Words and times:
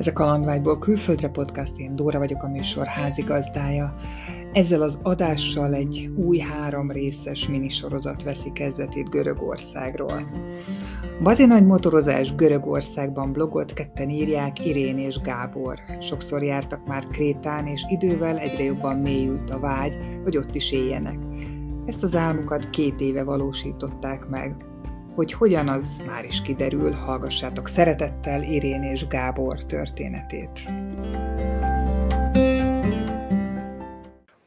Ez 0.00 0.06
a 0.06 0.12
Kalandvágyból 0.12 0.78
külföldre 0.78 1.28
podcast, 1.28 1.78
én 1.78 1.96
Dóra 1.96 2.18
vagyok 2.18 2.42
a 2.42 2.48
műsor 2.48 2.86
házigazdája. 2.86 3.94
Ezzel 4.52 4.82
az 4.82 4.98
adással 5.02 5.74
egy 5.74 6.10
új 6.16 6.38
három 6.38 6.90
részes 6.90 7.48
minisorozat 7.48 8.22
veszi 8.22 8.52
kezdetét 8.52 9.08
Görögországról. 9.08 10.30
Bazi 11.22 11.44
nagy 11.44 11.66
motorozás 11.66 12.34
Görögországban 12.34 13.32
blogot 13.32 13.72
ketten 13.72 14.10
írják 14.10 14.66
Irén 14.66 14.98
és 14.98 15.20
Gábor. 15.20 15.78
Sokszor 16.00 16.42
jártak 16.42 16.86
már 16.86 17.06
Krétán, 17.06 17.66
és 17.66 17.84
idővel 17.88 18.38
egyre 18.38 18.64
jobban 18.64 18.96
mélyült 18.96 19.50
a 19.50 19.58
vágy, 19.58 19.96
hogy 20.22 20.36
ott 20.36 20.54
is 20.54 20.72
éljenek. 20.72 21.18
Ezt 21.86 22.02
az 22.02 22.16
álmukat 22.16 22.70
két 22.70 23.00
éve 23.00 23.22
valósították 23.22 24.28
meg. 24.28 24.69
Hogy 25.14 25.32
hogyan, 25.32 25.68
az 25.68 26.02
már 26.06 26.24
is 26.24 26.42
kiderül, 26.42 26.92
hallgassátok 26.92 27.68
szeretettel 27.68 28.42
Irén 28.42 28.82
és 28.82 29.06
Gábor 29.06 29.64
történetét. 29.64 30.68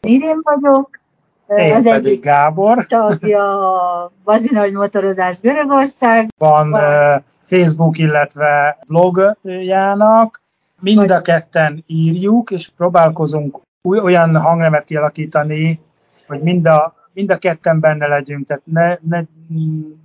Irén 0.01 0.39
vagyok, 0.41 0.99
Én 1.47 1.73
az 1.73 1.85
egyik 1.85 2.23
Gábor. 2.23 2.85
tagja 2.85 3.71
a 3.71 4.11
Bazinagy 4.23 4.73
Motorozás 4.73 5.39
Görögország. 5.39 6.29
Van 6.37 6.71
Van 6.71 7.23
Facebook, 7.41 7.97
illetve 7.97 8.77
blogjának. 8.87 10.41
Mind 10.81 11.11
a 11.11 11.21
ketten 11.21 11.83
írjuk, 11.87 12.51
és 12.51 12.69
próbálkozunk 12.69 13.59
olyan 13.81 14.37
hangnemet 14.37 14.83
kialakítani, 14.83 15.79
hogy 16.27 16.41
mind 16.41 16.67
a 16.67 17.02
mind 17.13 17.31
a 17.31 17.37
ketten 17.37 17.79
benne 17.79 18.07
legyünk, 18.07 18.47
tehát 18.47 18.63
ne, 18.65 18.97
ne, 19.01 19.23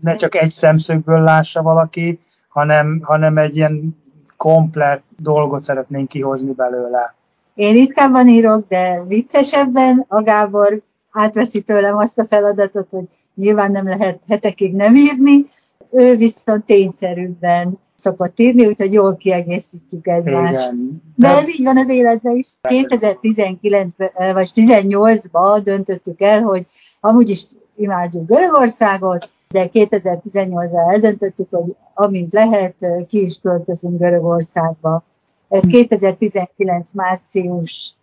ne 0.00 0.16
csak 0.16 0.34
egy 0.34 0.50
szemszögből 0.50 1.20
lássa 1.20 1.62
valaki, 1.62 2.18
hanem, 2.48 3.00
hanem 3.02 3.38
egy 3.38 3.56
ilyen 3.56 3.96
komplet 4.36 5.02
dolgot 5.16 5.62
szeretnénk 5.62 6.09
kihozni 6.09 6.52
belőle. 6.52 7.15
Én 7.54 7.73
ritkábban 7.73 8.28
írok, 8.28 8.68
de 8.68 9.02
viccesebben 9.06 10.04
a 10.09 10.23
Gábor 10.23 10.82
átveszi 11.12 11.62
tőlem 11.62 11.96
azt 11.96 12.18
a 12.18 12.24
feladatot, 12.24 12.90
hogy 12.90 13.04
nyilván 13.34 13.70
nem 13.70 13.88
lehet 13.88 14.22
hetekig 14.28 14.74
nem 14.74 14.95
írni, 14.95 15.45
ő 15.92 16.16
viszont 16.16 16.64
tényszerűbben 16.64 17.78
szokott 17.96 18.38
írni, 18.38 18.66
úgyhogy 18.66 18.92
jól 18.92 19.16
kiegészítjük 19.16 20.06
egymást. 20.06 20.72
Igen. 20.72 21.02
De 21.16 21.28
ez 21.28 21.48
így 21.48 21.64
van 21.64 21.78
az 21.78 21.88
életben 21.88 22.36
is. 22.36 22.46
2019-ben, 22.62 24.34
vagy 24.34 24.50
18-ban 24.54 25.60
döntöttük 25.64 26.20
el, 26.20 26.42
hogy 26.42 26.66
amúgy 27.00 27.30
is 27.30 27.44
imádjuk 27.76 28.26
Görögországot, 28.26 29.28
de 29.50 29.68
2018-ban 29.72 30.92
eldöntöttük, 30.92 31.48
hogy 31.50 31.76
amint 31.94 32.32
lehet, 32.32 32.74
ki 33.06 33.22
is 33.22 33.38
költözünk 33.42 33.98
Görögörországba. 33.98 35.02
Ez 35.48 35.64
2019 35.64 36.92
március 36.92 37.94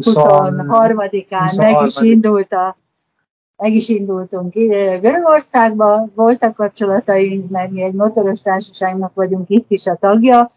23-án 0.00 1.56
meg 1.56 1.86
is 1.86 2.00
indult 2.00 2.52
a 2.52 2.76
meg 3.62 3.72
is 3.74 3.88
indultunk 3.88 4.52
Görögországba, 5.00 6.08
voltak 6.14 6.54
kapcsolataink, 6.54 7.50
mert 7.50 7.70
mi 7.70 7.82
egy 7.82 7.94
motoros 7.94 8.40
társaságnak 8.40 9.14
vagyunk 9.14 9.48
itt 9.48 9.70
is 9.70 9.86
a 9.86 9.94
tagja, 9.94 10.48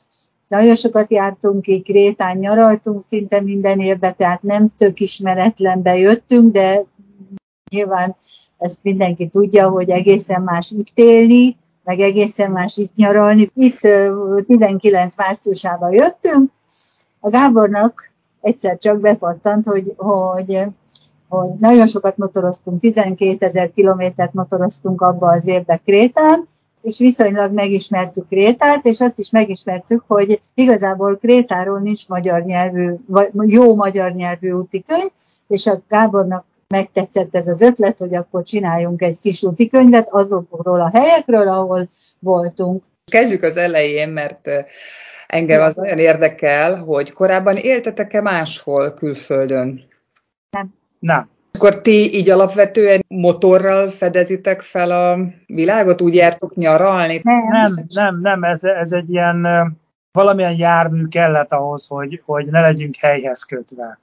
nagyon 0.47 0.75
sokat 0.75 1.11
jártunk 1.11 1.61
ki, 1.61 1.81
Krétán 1.81 2.37
nyaraltunk 2.37 3.01
szinte 3.01 3.41
minden 3.41 3.79
évben, 3.79 4.15
tehát 4.17 4.41
nem 4.41 4.67
tök 4.77 4.99
ismeretlenbe 4.99 5.97
jöttünk, 5.97 6.53
de 6.53 6.85
nyilván 7.71 8.15
ezt 8.57 8.83
mindenki 8.83 9.27
tudja, 9.27 9.69
hogy 9.69 9.89
egészen 9.89 10.41
más 10.41 10.71
itt 10.71 10.97
élni, 10.97 11.57
meg 11.83 11.99
egészen 11.99 12.51
más 12.51 12.77
itt 12.77 12.95
nyaralni. 12.95 13.51
Itt 13.53 13.79
19 14.47 15.17
márciusában 15.17 15.93
jöttünk, 15.93 16.51
a 17.19 17.29
Gábornak 17.29 18.13
egyszer 18.41 18.77
csak 18.77 18.99
bepattant, 18.99 19.65
hogy, 19.65 19.93
hogy, 19.97 20.59
hogy 21.39 21.51
nagyon 21.59 21.87
sokat 21.87 22.17
motoroztunk, 22.17 22.79
12 22.79 23.35
ezer 23.39 23.71
kilométert 23.71 24.33
motoroztunk 24.33 25.01
abba 25.01 25.27
az 25.27 25.47
évbe 25.47 25.81
Krétán, 25.85 26.45
és 26.81 26.97
viszonylag 26.97 27.53
megismertük 27.53 28.27
Krétát, 28.27 28.85
és 28.85 29.01
azt 29.01 29.19
is 29.19 29.29
megismertük, 29.29 30.03
hogy 30.07 30.39
igazából 30.53 31.17
Krétáról 31.17 31.79
nincs 31.79 32.07
magyar 32.07 32.43
nyelvű, 32.43 32.93
jó 33.43 33.75
magyar 33.75 34.11
nyelvű 34.11 34.51
útikönyv, 34.51 35.09
és 35.47 35.67
a 35.67 35.81
Gábornak 35.87 36.45
megtetszett 36.67 37.35
ez 37.35 37.47
az 37.47 37.61
ötlet, 37.61 37.99
hogy 37.99 38.15
akkor 38.15 38.43
csináljunk 38.43 39.01
egy 39.01 39.19
kis 39.19 39.43
útikönyvet 39.43 40.07
azokról 40.09 40.81
a 40.81 40.91
helyekről, 40.93 41.47
ahol 41.47 41.87
voltunk. 42.19 42.83
Kezdjük 43.11 43.43
az 43.43 43.57
elején, 43.57 44.09
mert 44.09 44.49
engem 45.27 45.61
az 45.61 45.75
nagyon 45.75 45.97
érdekel, 45.97 46.77
hogy 46.77 47.13
korábban 47.13 47.55
éltetek-e 47.55 48.21
máshol 48.21 48.93
külföldön? 48.93 49.93
Nem. 50.99 51.15
Nem. 51.17 51.29
Akkor 51.51 51.81
ti 51.81 52.13
így 52.15 52.29
alapvetően 52.29 53.05
motorral 53.07 53.89
fedezitek 53.89 54.61
fel 54.61 54.91
a 54.91 55.19
világot? 55.45 56.01
Úgy 56.01 56.15
jártok 56.15 56.55
nyaralni? 56.55 57.21
Nem, 57.23 57.43
nem, 57.49 57.85
nem, 57.93 58.19
nem 58.21 58.43
ez, 58.43 58.63
ez 58.63 58.91
egy 58.91 59.09
ilyen 59.09 59.47
valamilyen 60.11 60.57
jármű 60.57 61.05
kellett 61.05 61.51
ahhoz, 61.51 61.87
hogy, 61.87 62.21
hogy 62.25 62.45
ne 62.45 62.59
legyünk 62.59 62.95
helyhez 62.95 63.43
kötve 63.43 63.99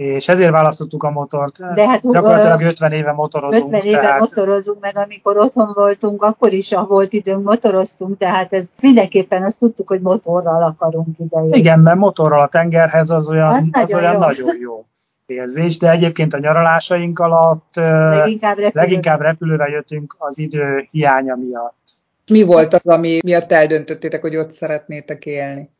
és 0.00 0.28
ezért 0.28 0.50
választottuk 0.50 1.02
a 1.02 1.10
motort. 1.10 1.74
De 1.74 1.88
hát, 1.88 2.00
Gyakorlatilag 2.12 2.60
50 2.60 2.92
éve 2.92 3.12
motorozunk. 3.12 3.64
50 3.64 3.80
éve 3.80 4.00
tehát... 4.00 4.20
motorozunk, 4.20 4.80
meg 4.80 4.96
amikor 4.96 5.38
otthon 5.38 5.70
voltunk, 5.74 6.22
akkor 6.22 6.52
is, 6.52 6.74
ha 6.74 6.86
volt 6.86 7.12
időnk, 7.12 7.44
motoroztunk, 7.44 8.18
tehát 8.18 8.52
ez 8.52 8.68
mindenképpen 8.82 9.44
azt 9.44 9.58
tudtuk, 9.58 9.88
hogy 9.88 10.00
motorral 10.00 10.62
akarunk 10.62 11.18
ide. 11.18 11.56
Igen, 11.56 11.80
mert 11.80 11.98
motorral 11.98 12.40
a 12.40 12.48
tengerhez 12.48 13.10
az 13.10 13.28
olyan, 13.28 13.46
az, 13.46 13.54
az 13.54 13.68
nagyon, 13.70 13.98
olyan 13.98 14.12
jó. 14.12 14.18
nagyon 14.18 14.56
jó 14.60 14.84
érzés, 15.30 15.78
de 15.78 15.90
egyébként 15.90 16.32
a 16.32 16.38
nyaralásaink 16.38 17.18
alatt 17.18 17.74
leginkább 17.74 18.56
repülőre. 18.56 18.80
leginkább 18.80 19.20
repülőre 19.20 19.68
jöttünk 19.68 20.14
az 20.18 20.38
idő 20.38 20.86
hiánya 20.90 21.36
miatt. 21.36 21.98
Mi 22.26 22.42
volt 22.42 22.74
az, 22.74 22.86
ami 22.86 23.18
miatt 23.24 23.52
eldöntöttétek, 23.52 24.20
hogy 24.20 24.36
ott 24.36 24.50
szeretnétek 24.50 25.26
élni? 25.26 25.70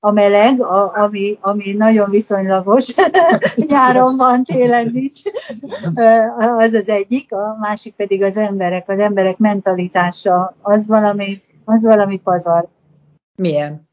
a 0.00 0.10
meleg, 0.10 0.62
a, 0.62 0.96
ami, 0.96 1.36
ami 1.40 1.72
nagyon 1.72 2.10
viszonylagos, 2.10 2.94
nyáron 3.68 4.16
van, 4.16 4.44
télen 4.44 4.90
nincs, 4.92 5.20
az 6.38 6.74
az 6.74 6.88
egyik, 6.88 7.32
a 7.32 7.56
másik 7.60 7.94
pedig 7.94 8.22
az 8.22 8.36
emberek, 8.36 8.88
az 8.88 8.98
emberek 8.98 9.38
mentalitása, 9.38 10.56
az 10.62 10.88
valami, 10.88 11.40
az 11.64 11.84
valami 11.84 12.18
pazar. 12.18 12.68
Milyen? 13.34 13.88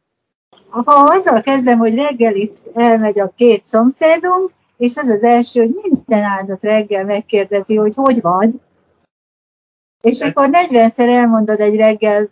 Ha 0.69 0.93
azzal 0.93 1.41
kezdem, 1.41 1.77
hogy 1.77 1.95
reggel 1.95 2.35
itt 2.35 2.71
elmegy 2.73 3.19
a 3.19 3.31
két 3.35 3.63
szomszédunk, 3.63 4.51
és 4.77 4.97
az 4.97 5.09
az 5.09 5.23
első, 5.23 5.59
hogy 5.59 5.73
minden 5.83 6.23
áldott 6.23 6.61
reggel 6.61 7.05
megkérdezi, 7.05 7.75
hogy 7.75 7.95
hogy 7.95 8.21
vagy, 8.21 8.59
és 10.01 10.19
mikor 10.19 10.49
40-szer 10.51 11.07
elmondod 11.07 11.59
egy 11.59 11.75
reggel, 11.75 12.29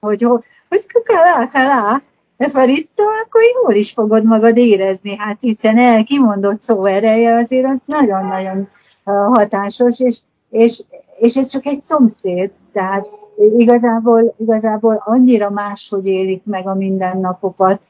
hogy 0.00 0.22
hogy, 0.22 0.44
hogy 0.68 0.86
kalá, 1.04 1.48
kalá, 1.48 2.02
Efarisztó, 2.38 3.04
akkor 3.04 3.40
jól 3.62 3.74
is 3.74 3.92
fogod 3.92 4.24
magad 4.24 4.56
érezni, 4.56 5.16
hát 5.16 5.40
hiszen 5.40 5.78
el 5.78 6.04
kimondott 6.04 6.60
szó 6.60 6.84
ereje 6.84 7.34
azért 7.34 7.66
az 7.66 7.82
nagyon-nagyon 7.86 8.68
hatásos, 9.04 10.00
és, 10.00 10.20
és, 10.50 10.82
és 11.18 11.36
ez 11.36 11.46
csak 11.46 11.66
egy 11.66 11.82
szomszéd, 11.82 12.50
tehát 12.72 13.06
igazából, 13.56 14.34
igazából 14.36 15.02
annyira 15.04 15.50
máshogy 15.50 16.06
élik 16.06 16.42
meg 16.44 16.68
a 16.68 16.74
mindennapokat. 16.74 17.84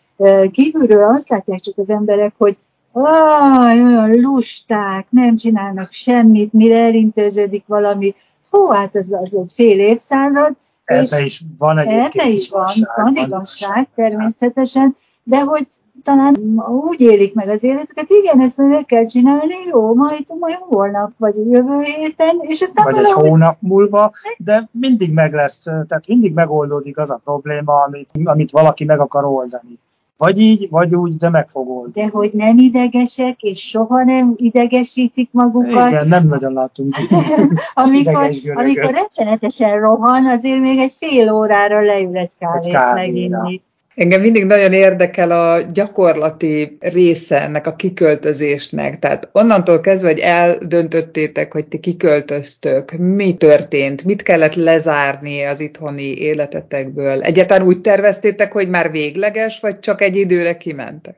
Kívülről 0.51 1.05
azt 1.05 1.29
látják 1.29 1.59
csak 1.59 1.79
az 1.79 1.91
emberek, 1.91 2.35
hogy 2.39 2.57
Aj, 3.05 3.83
olyan 3.83 4.11
lusták, 4.11 5.07
nem 5.11 5.37
csinálnak 5.37 5.91
semmit, 5.91 6.53
mire 6.53 6.79
elintéződik 6.79 7.65
valami. 7.67 8.13
Hú, 8.51 8.67
hát 8.67 8.95
az, 8.95 9.13
az 9.13 9.35
egy 9.35 9.53
fél 9.55 9.79
évszázad, 9.79 10.57
Ebbe 10.89 11.25
is 11.25 11.43
van 11.59 11.79
egyébként 11.79 12.15
Ebbe 12.15 12.29
is 12.29 12.51
van, 12.51 12.67
van 12.97 13.17
igazság 13.17 13.89
természetesen, 13.95 14.95
de 15.23 15.41
hogy 15.41 15.67
talán 16.03 16.37
úgy 16.83 17.01
élik 17.01 17.35
meg 17.35 17.49
az 17.49 17.65
életüket, 17.65 18.07
igen, 18.09 18.41
ezt 18.41 18.57
meg 18.59 18.85
kell 18.85 19.07
csinálni, 19.07 19.55
jó, 19.71 19.95
majd, 19.95 20.25
majd 20.39 20.55
holnap, 20.55 21.11
vagy 21.17 21.37
jövő 21.37 21.81
héten, 21.81 22.37
és 22.41 22.61
aztán 22.61 22.85
Vagy 22.85 22.95
valahogy... 22.95 23.25
egy 23.25 23.31
hónap 23.31 23.57
múlva, 23.61 24.13
de 24.39 24.69
mindig 24.73 25.13
meg 25.13 25.35
lesz, 25.35 25.59
tehát 25.59 26.07
mindig 26.07 26.35
megoldódik 26.35 26.99
az 26.99 27.11
a 27.11 27.21
probléma, 27.25 27.83
amit, 27.83 28.11
amit 28.25 28.51
valaki 28.51 28.85
meg 28.85 29.01
akar 29.01 29.25
oldani. 29.25 29.79
Vagy 30.19 30.39
így, 30.39 30.69
vagy 30.71 30.95
úgy, 30.95 31.15
de 31.15 31.29
meg 31.29 31.49
fog 31.49 31.69
oldani. 31.69 31.93
De 31.93 32.09
hogy 32.09 32.31
nem 32.33 32.59
idegesek, 32.59 33.43
és 33.43 33.59
soha 33.59 34.05
nem 34.05 34.35
idegesítik 34.37 35.29
magukat. 35.33 35.89
Igen, 35.89 36.09
nem 36.09 36.27
nagyon 36.27 36.53
látunk 36.53 36.97
amikor, 37.75 38.31
amikor 38.55 38.91
rettenetesen 38.91 39.81
rohan, 39.81 40.27
azért 40.27 40.61
még 40.61 40.79
egy 40.79 40.93
fél 40.99 41.33
órára 41.33 41.83
leül 41.83 42.17
egy 42.17 42.33
kávét 42.39 42.75
egy 42.75 42.95
meginni. 42.95 43.61
Engem 43.99 44.21
mindig 44.21 44.45
nagyon 44.45 44.73
érdekel 44.73 45.31
a 45.31 45.61
gyakorlati 45.73 46.77
része 46.81 47.43
ennek 47.43 47.67
a 47.67 47.77
kiköltözésnek. 47.77 48.99
Tehát 48.99 49.29
onnantól 49.33 49.81
kezdve, 49.81 50.09
hogy 50.09 50.19
eldöntöttétek, 50.19 51.53
hogy 51.53 51.67
ti 51.67 51.81
kiköltöztök, 51.81 52.93
mi 52.93 53.33
történt, 53.33 54.05
mit 54.05 54.23
kellett 54.23 54.55
lezárni 54.55 55.43
az 55.43 55.61
itthoni 55.61 56.19
életetekből? 56.19 57.21
Egyáltalán 57.21 57.67
úgy 57.67 57.81
terveztétek, 57.81 58.53
hogy 58.53 58.69
már 58.69 58.91
végleges, 58.91 59.61
vagy 59.61 59.79
csak 59.79 60.01
egy 60.01 60.17
időre 60.17 60.57
kimentek? 60.57 61.17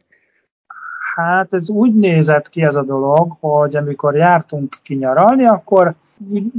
Hát 1.14 1.54
ez 1.54 1.70
úgy 1.70 1.94
nézett 1.94 2.48
ki 2.48 2.62
ez 2.62 2.76
a 2.76 2.82
dolog, 2.82 3.32
hogy 3.40 3.76
amikor 3.76 4.16
jártunk 4.16 4.76
kinyaralni, 4.82 5.46
akkor 5.46 5.94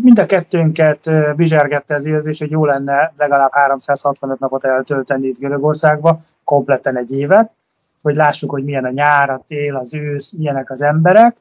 mind 0.01 0.19
a 0.19 0.25
kettőnket 0.25 1.09
bizsergette 1.35 1.95
az 1.95 2.05
érzés, 2.05 2.39
hogy 2.39 2.51
jó 2.51 2.65
lenne 2.65 3.13
legalább 3.15 3.51
365 3.53 4.39
napot 4.39 4.63
eltölteni 4.63 5.27
itt 5.27 5.37
Görögországba, 5.39 6.19
kompletten 6.43 6.97
egy 6.97 7.11
évet, 7.11 7.55
hogy 8.01 8.15
lássuk, 8.15 8.51
hogy 8.51 8.63
milyen 8.63 8.85
a 8.85 8.91
nyár, 8.91 9.29
a 9.29 9.43
tél, 9.47 9.75
az 9.75 9.93
ősz, 9.93 10.31
milyenek 10.31 10.71
az 10.71 10.81
emberek. 10.81 11.37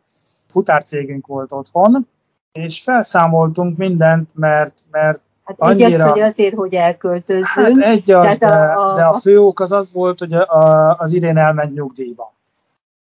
Futárcégünk 0.49 1.27
volt 1.27 1.53
otthon, 1.53 2.09
és 2.53 2.83
felszámoltunk 2.83 3.77
mindent, 3.77 4.31
mert, 4.35 4.75
mert 4.91 5.21
Hát 5.45 5.57
annyira... 5.71 5.87
egy 5.87 5.95
az, 5.95 6.03
hogy 6.03 6.21
azért, 6.21 6.55
hogy 6.55 6.75
elköltözzünk. 6.75 7.83
Hát 7.83 7.93
egy 7.93 8.11
az, 8.11 8.39
de, 8.39 8.47
a, 8.47 8.93
a, 8.93 8.95
de 8.97 9.05
a 9.05 9.13
fő 9.13 9.41
ok 9.41 9.61
az 9.61 9.73
az 9.73 9.93
volt, 9.93 10.19
hogy 10.19 10.33
a, 10.35 10.55
a, 10.55 10.97
az 10.99 11.13
Irén 11.13 11.37
elment 11.37 11.75
nyugdíjba. 11.75 12.33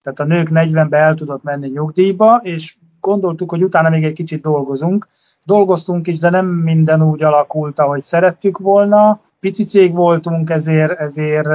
Tehát 0.04 0.20
a 0.20 0.24
nők 0.24 0.50
40-be 0.52 0.98
el 0.98 1.14
tudott 1.14 1.44
menni 1.44 1.68
nyugdíjba, 1.68 2.40
és 2.44 2.76
gondoltuk, 3.00 3.52
hogy 3.52 3.64
utána 3.64 3.90
még 3.90 4.04
egy 4.04 4.14
kicsit 4.14 4.42
dolgozunk. 4.42 5.08
Dolgoztunk 5.46 6.08
is, 6.08 6.18
de 6.18 6.30
nem 6.30 6.46
minden 6.46 7.02
úgy 7.02 7.24
alakult, 7.24 7.80
ahogy 7.80 8.02
szerettük 8.02 8.58
volna. 8.58 9.22
Pici 9.40 9.66
cég 9.66 9.94
voltunk, 9.94 10.50
ezért, 10.50 11.00
ezért 11.00 11.50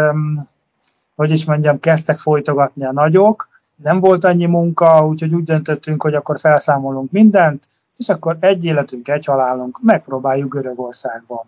hogy 1.15 1.31
is 1.31 1.45
mondjam, 1.45 1.81
kezdtek 1.81 2.17
folytogatni 2.17 2.85
a 2.85 2.93
nagyok. 2.93 3.49
Nem 3.77 4.01
volt 4.01 4.25
annyi 4.25 4.47
munka, 4.47 5.07
úgyhogy 5.07 5.35
úgy 5.35 5.43
döntöttünk, 5.43 6.03
hogy 6.03 6.15
akkor 6.15 6.39
felszámolunk 6.39 7.11
mindent, 7.11 7.67
és 7.97 8.09
akkor 8.09 8.37
egy 8.41 8.65
életünk, 8.65 9.09
egy 9.09 9.25
halálunk, 9.25 9.79
megpróbáljuk 9.83 10.53
Görögországban. 10.53 11.45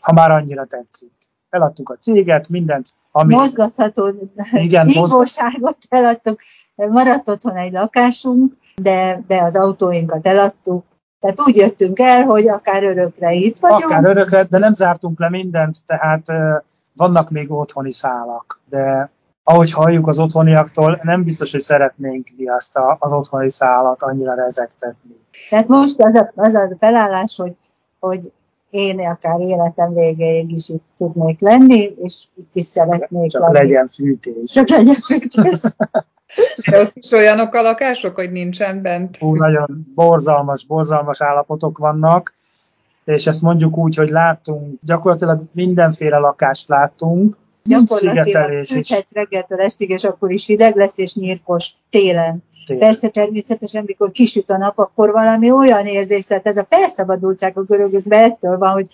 Ha 0.00 0.12
már 0.12 0.30
annyira 0.30 0.64
tetszik 0.64 1.12
eladtuk 1.54 1.88
a 1.88 1.96
céget, 1.96 2.48
mindent. 2.48 2.88
Ami... 3.12 3.34
Mozgatható 3.34 4.14
igen, 4.52 4.86
hívóságot 4.86 5.76
eladtuk, 5.88 6.40
maradt 6.74 7.28
otthon 7.28 7.56
egy 7.56 7.72
lakásunk, 7.72 8.52
de, 8.82 9.22
de 9.26 9.42
az 9.42 9.56
autóinkat 9.56 10.26
eladtuk, 10.26 10.84
tehát 11.20 11.40
úgy 11.46 11.56
jöttünk 11.56 11.98
el, 11.98 12.22
hogy 12.22 12.48
akár 12.48 12.84
örökre 12.84 13.32
itt 13.32 13.58
vagyunk. 13.58 13.82
Akár 13.82 14.04
örökre, 14.04 14.44
de 14.44 14.58
nem 14.58 14.72
zártunk 14.72 15.20
le 15.20 15.30
mindent, 15.30 15.76
tehát 15.84 16.26
vannak 16.94 17.30
még 17.30 17.50
otthoni 17.50 17.92
szálak, 17.92 18.60
de 18.68 19.10
ahogy 19.42 19.72
halljuk 19.72 20.06
az 20.06 20.18
otthoniaktól, 20.18 21.00
nem 21.02 21.24
biztos, 21.24 21.52
hogy 21.52 21.60
szeretnénk 21.60 22.28
mi 22.36 22.48
azt 22.48 22.76
a, 22.76 22.96
az 23.00 23.12
otthoni 23.12 23.50
szállat 23.50 24.02
annyira 24.02 24.34
rezektetni. 24.34 25.16
Tehát 25.50 25.68
most 25.68 26.00
az 26.00 26.14
a, 26.14 26.32
az 26.34 26.54
a 26.54 26.76
felállás, 26.78 27.36
hogy, 27.36 27.56
hogy 27.98 28.32
én 28.74 29.00
akár 29.00 29.40
életem 29.40 29.92
végéig 29.94 30.52
is 30.52 30.68
itt 30.68 30.84
tudnék 30.96 31.40
lenni, 31.40 31.94
és 32.02 32.24
itt 32.36 32.50
is 32.52 32.64
szeretnék 32.64 33.30
Csak 33.30 33.42
lenni. 33.42 33.54
legyen 33.54 33.86
fűtés. 33.86 34.50
Csak 34.50 34.68
legyen 34.68 34.94
fűtés. 34.94 35.62
Is 36.92 37.12
olyanok 37.12 37.54
a 37.54 37.62
lakások, 37.62 38.14
hogy 38.14 38.32
nincsen 38.32 38.82
bent? 38.82 39.16
Hú, 39.16 39.34
nagyon 39.34 39.92
borzalmas, 39.94 40.66
borzalmas 40.66 41.22
állapotok 41.22 41.78
vannak, 41.78 42.34
és 43.04 43.26
ezt 43.26 43.42
mondjuk 43.42 43.76
úgy, 43.76 43.96
hogy 43.96 44.08
láttunk, 44.08 44.78
gyakorlatilag 44.82 45.42
mindenféle 45.52 46.16
lakást 46.18 46.68
láttunk, 46.68 47.36
Gyakorlatilag 47.68 48.64
fűthetsz 48.64 49.12
reggeltől 49.12 49.60
estig, 49.60 49.90
és 49.90 50.04
akkor 50.04 50.32
is 50.32 50.46
hideg 50.46 50.76
lesz, 50.76 50.98
és 50.98 51.14
nyírkos 51.14 51.72
télen. 51.90 52.42
Télen. 52.66 52.80
Persze 52.80 53.08
természetesen, 53.08 53.84
mikor 53.86 54.10
kisüt 54.10 54.50
a 54.50 54.56
nap, 54.56 54.78
akkor 54.78 55.10
valami 55.10 55.50
olyan 55.50 55.86
érzés, 55.86 56.26
tehát 56.26 56.46
ez 56.46 56.56
a 56.56 56.66
felszabadultság 56.68 57.58
a 57.58 57.62
görögökben 57.62 58.22
ettől 58.22 58.58
van, 58.58 58.72
hogy 58.72 58.90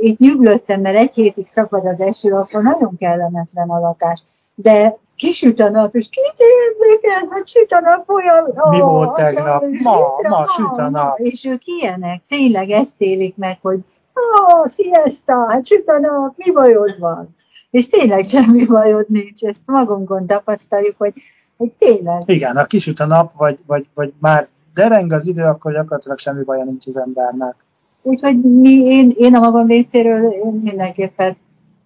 itt 0.00 0.18
nyuglöttem, 0.18 0.80
mert 0.80 0.96
egy 0.96 1.14
hétig 1.14 1.46
szakad 1.46 1.86
az 1.86 2.00
eső, 2.00 2.32
akkor 2.32 2.62
nagyon 2.62 2.96
kellemetlen 2.96 3.68
a 3.68 3.78
lakás. 3.78 4.22
De 4.54 4.96
kisüt 5.16 5.60
a 5.60 5.70
nap, 5.70 5.94
és 5.94 6.08
két 6.08 6.34
érdekel, 6.36 7.28
hogy 7.28 7.46
süt 7.46 7.72
a 7.72 7.80
nap 7.80 8.08
olyan... 8.08 8.70
Mi 8.70 8.80
volt 8.80 9.14
tegnap? 9.14 9.64
Ma, 9.82 9.98
ma, 10.28 10.46
süt 10.46 10.78
a 10.78 10.88
nap. 10.88 11.18
És 11.18 11.44
ők 11.44 11.62
ilyenek, 11.64 12.22
tényleg 12.28 12.70
ezt 12.70 13.00
élik 13.00 13.36
meg, 13.36 13.58
hogy 13.62 13.84
ah, 14.12 14.70
fiesta, 14.70 15.46
hát 15.48 15.66
süt 15.66 15.88
a 15.88 15.98
nap, 15.98 16.32
mi 16.36 16.50
bajod 16.50 16.98
van? 16.98 17.34
És 17.70 17.88
tényleg 17.88 18.24
semmi 18.24 18.66
bajod 18.66 19.06
nincs, 19.08 19.42
ezt 19.42 19.66
magunkon 19.66 20.26
tapasztaljuk, 20.26 20.94
hogy, 20.96 21.12
hogy 21.56 21.72
tényleg. 21.78 22.22
Igen, 22.26 22.56
ha 22.56 22.64
kisüt 22.64 23.00
a 23.00 23.06
nap, 23.06 23.32
vagy, 23.32 23.58
vagy, 23.66 23.88
vagy 23.94 24.12
már 24.18 24.48
dereng 24.74 25.12
az 25.12 25.26
idő, 25.26 25.42
akkor 25.42 25.72
gyakorlatilag 25.72 26.18
semmi 26.18 26.44
baja 26.44 26.64
nincs 26.64 26.86
az 26.86 26.98
embernek. 26.98 27.54
Úgyhogy 28.02 28.40
mi, 28.40 28.70
én, 28.70 29.10
én 29.16 29.34
a 29.34 29.40
magam 29.40 29.66
részéről 29.66 30.30
én 30.30 30.60
mindenképpen 30.62 31.36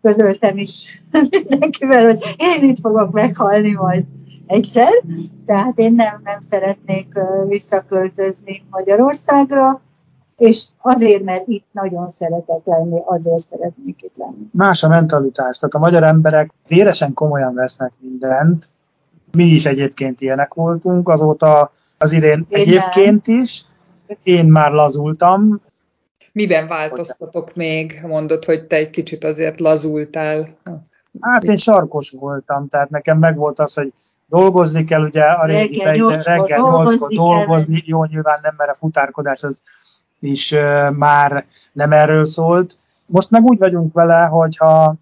közöltem 0.03 0.57
is 0.57 1.03
mindenkivel, 1.49 2.05
hogy 2.05 2.23
én 2.37 2.69
itt 2.69 2.79
fogok 2.79 3.13
meghalni 3.13 3.73
majd 3.73 4.05
egyszer, 4.47 4.93
tehát 5.47 5.79
én 5.79 5.95
nem, 5.95 6.21
nem 6.25 6.41
szeretnék 6.41 7.09
visszaköltözni 7.49 8.63
Magyarországra, 8.71 9.81
és 10.37 10.67
azért, 10.79 11.23
mert 11.23 11.47
itt 11.47 11.67
nagyon 11.71 12.09
szeretek 12.09 12.61
lenni, 12.65 13.01
azért 13.05 13.39
szeretnék 13.39 14.03
itt 14.03 14.17
lenni. 14.17 14.49
Más 14.53 14.83
a 14.83 14.89
mentalitás, 14.89 15.59
tehát 15.59 15.75
a 15.75 15.79
magyar 15.79 16.03
emberek 16.03 16.51
véresen 16.69 17.13
komolyan 17.13 17.55
vesznek 17.55 17.93
mindent, 18.01 18.67
mi 19.33 19.45
is 19.45 19.67
egyébként 19.67 20.21
ilyenek 20.21 20.55
voltunk, 20.55 21.09
azóta 21.09 21.71
az 21.99 22.13
idén 22.13 22.47
Én 22.49 22.61
egyébként 22.61 23.27
nem. 23.27 23.41
is, 23.41 23.65
én 24.23 24.47
már 24.47 24.73
lazultam. 24.73 25.61
Miben 26.33 26.69
változtatok 26.69 27.55
még? 27.55 28.01
Mondod, 28.07 28.45
hogy 28.45 28.67
te 28.67 28.77
egy 28.77 28.91
kicsit 28.91 29.25
azért 29.25 29.61
lazultál. 29.61 30.49
Hát 31.21 31.43
én 31.43 31.57
sarkos 31.57 32.11
voltam, 32.11 32.69
tehát 32.69 32.91
nekem 32.91 33.19
meg 33.19 33.37
volt 33.37 33.59
az, 33.59 33.75
hogy 33.75 33.93
dolgozni 34.27 34.85
kell, 34.85 35.03
ugye 35.03 35.23
a 35.23 35.47
régi 35.47 35.79
reggel, 35.79 36.23
reggel 36.23 36.61
8-kor 36.63 37.13
dolgozni, 37.13 37.83
jó, 37.87 38.05
nyilván 38.05 38.39
nem, 38.43 38.55
mert 38.57 38.71
a 38.71 38.75
futárkodás 38.75 39.43
az 39.43 39.63
is 40.21 40.55
már 40.93 41.47
nem 41.73 41.93
erről 41.93 42.25
szólt. 42.25 42.77
Most 43.07 43.31
meg 43.31 43.43
úgy 43.43 43.59
vagyunk 43.59 43.93
vele, 43.93 44.25
hogyha 44.25 44.95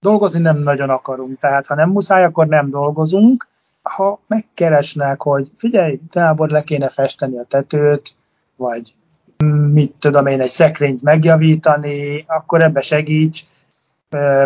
dolgozni 0.00 0.40
nem 0.40 0.56
nagyon 0.56 0.90
akarunk, 0.90 1.38
tehát 1.38 1.66
ha 1.66 1.74
nem 1.74 1.90
muszáj, 1.90 2.24
akkor 2.24 2.46
nem 2.46 2.70
dolgozunk. 2.70 3.46
Ha 3.82 4.20
megkeresnek, 4.28 5.22
hogy 5.22 5.52
figyelj, 5.56 6.00
Gábor, 6.12 6.50
le 6.50 6.62
kéne 6.62 6.88
festeni 6.88 7.38
a 7.38 7.44
tetőt, 7.44 8.14
vagy 8.56 8.94
mit 9.72 9.94
tudom 9.98 10.26
én, 10.26 10.40
egy 10.40 10.50
szekrényt 10.50 11.02
megjavítani, 11.02 12.24
akkor 12.26 12.62
ebbe 12.62 12.80
segíts, 12.80 13.42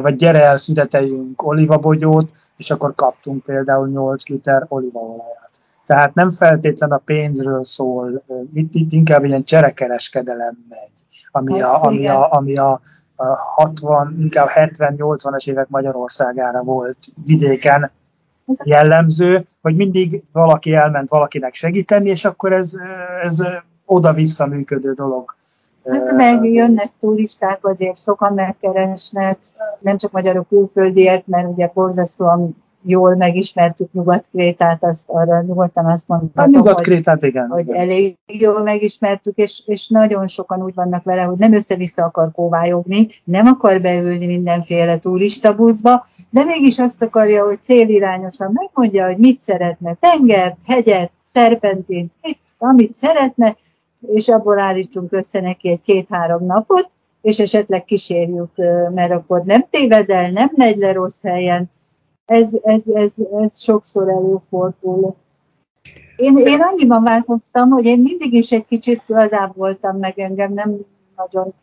vagy 0.03 0.15
gyere 0.15 0.43
el, 0.43 0.56
szüreteljünk 0.56 1.43
olivabogyót, 1.43 2.31
és 2.56 2.70
akkor 2.70 2.94
kaptunk 2.94 3.43
például 3.43 3.89
8 3.89 4.29
liter 4.29 4.67
olívaolajat. 4.69 5.37
Tehát 5.88 6.14
nem 6.14 6.30
feltétlen 6.30 6.90
a 6.90 7.02
pénzről 7.04 7.64
szól, 7.64 8.22
itt, 8.54 8.74
itt 8.74 8.92
inkább 8.92 9.24
ilyen 9.24 9.42
cserekereskedelem 9.42 10.66
megy, 10.68 11.04
ami 11.30 11.62
a, 11.62 11.82
ami 11.82 12.08
a, 12.08 12.32
ami 12.32 12.58
a, 12.58 12.80
a 13.16 13.24
60, 13.24 14.16
inkább 14.20 14.48
70-80-as 14.54 15.48
évek 15.48 15.68
Magyarországára 15.68 16.62
volt 16.62 16.98
vidéken 17.24 17.90
jellemző, 18.64 19.44
hogy 19.62 19.76
mindig 19.76 20.22
valaki 20.32 20.74
elment 20.74 21.10
valakinek 21.10 21.54
segíteni, 21.54 22.08
és 22.08 22.24
akkor 22.24 22.52
ez, 22.52 22.72
ez 23.22 23.42
oda-vissza 23.84 24.46
működő 24.46 24.92
dolog. 24.92 25.34
Hát 25.84 26.12
meg 26.12 26.44
jönnek 26.44 26.88
turisták, 27.00 27.58
azért 27.64 27.96
sokan 27.96 28.34
megkeresnek, 28.34 29.38
nem 29.80 29.96
csak 29.96 30.12
magyarok, 30.12 30.48
külföldiek, 30.48 31.26
mert 31.26 31.48
ugye 31.48 31.70
borzasztóan 31.74 32.56
jól 32.82 33.17
megismertük 33.17 33.93
Nyugat-Krétát, 33.93 34.85
azt 34.85 35.08
arra 35.08 35.43
nyugodtan 35.43 35.87
azt 35.87 36.08
mondhatom, 36.08 36.53
Nyugat-Krétát, 36.53 37.23
igen. 37.23 37.49
hogy 37.49 37.70
elég 37.70 38.17
jól 38.27 38.63
megismertük, 38.63 39.37
és, 39.37 39.63
és 39.67 39.89
nagyon 39.89 40.27
sokan 40.27 40.63
úgy 40.63 40.75
vannak 40.75 41.05
vele, 41.05 41.23
hogy 41.23 41.39
nem 41.39 41.53
össze-vissza 41.53 42.05
akar 42.05 42.32
kóvályogni, 42.32 43.06
nem 43.25 43.47
akar 43.47 43.81
beülni 43.81 44.27
mindenféle 44.27 44.99
turista 44.99 45.55
buszba, 45.55 46.05
de 46.31 46.44
mégis 46.44 46.79
azt 46.79 47.03
akarja, 47.03 47.44
hogy 47.44 47.63
célirányosan 47.63 48.53
megmondja, 48.53 49.06
hogy 49.06 49.19
mit 49.19 49.41
szeretne, 49.41 49.97
tengert, 50.01 50.56
hegyet, 50.67 51.11
szerpentint, 51.19 52.13
mit, 52.23 52.39
amit 52.58 52.94
szeretne, 52.94 53.55
és 54.06 54.29
abból 54.29 54.58
állítsunk 54.58 55.13
össze 55.13 55.41
neki 55.41 55.69
egy 55.69 55.82
két-három 55.82 56.47
napot, 56.47 56.89
és 57.23 57.39
esetleg 57.39 57.85
kísérjük, 57.85 58.51
mert 58.94 59.11
akkor 59.11 59.43
nem 59.44 59.65
téved 59.70 60.11
el, 60.11 60.31
nem 60.31 60.51
megy 60.55 60.77
le 60.77 60.93
rossz 60.93 61.23
helyen, 61.23 61.69
ez, 62.29 62.58
ez, 62.63 62.89
ez, 62.89 63.15
ez 63.43 63.61
sokszor 63.61 64.08
előfordul. 64.08 65.15
Én, 66.17 66.37
én 66.37 66.61
annyiban 66.61 67.03
változtam, 67.03 67.70
hogy 67.70 67.85
én 67.85 68.01
mindig 68.01 68.32
is 68.32 68.53
egy 68.53 68.67
kicsit 68.67 69.03
lazább 69.06 69.56
voltam, 69.56 69.97
meg 69.97 70.19
engem 70.19 70.53
nem 70.53 70.77
nagyon 71.17 71.55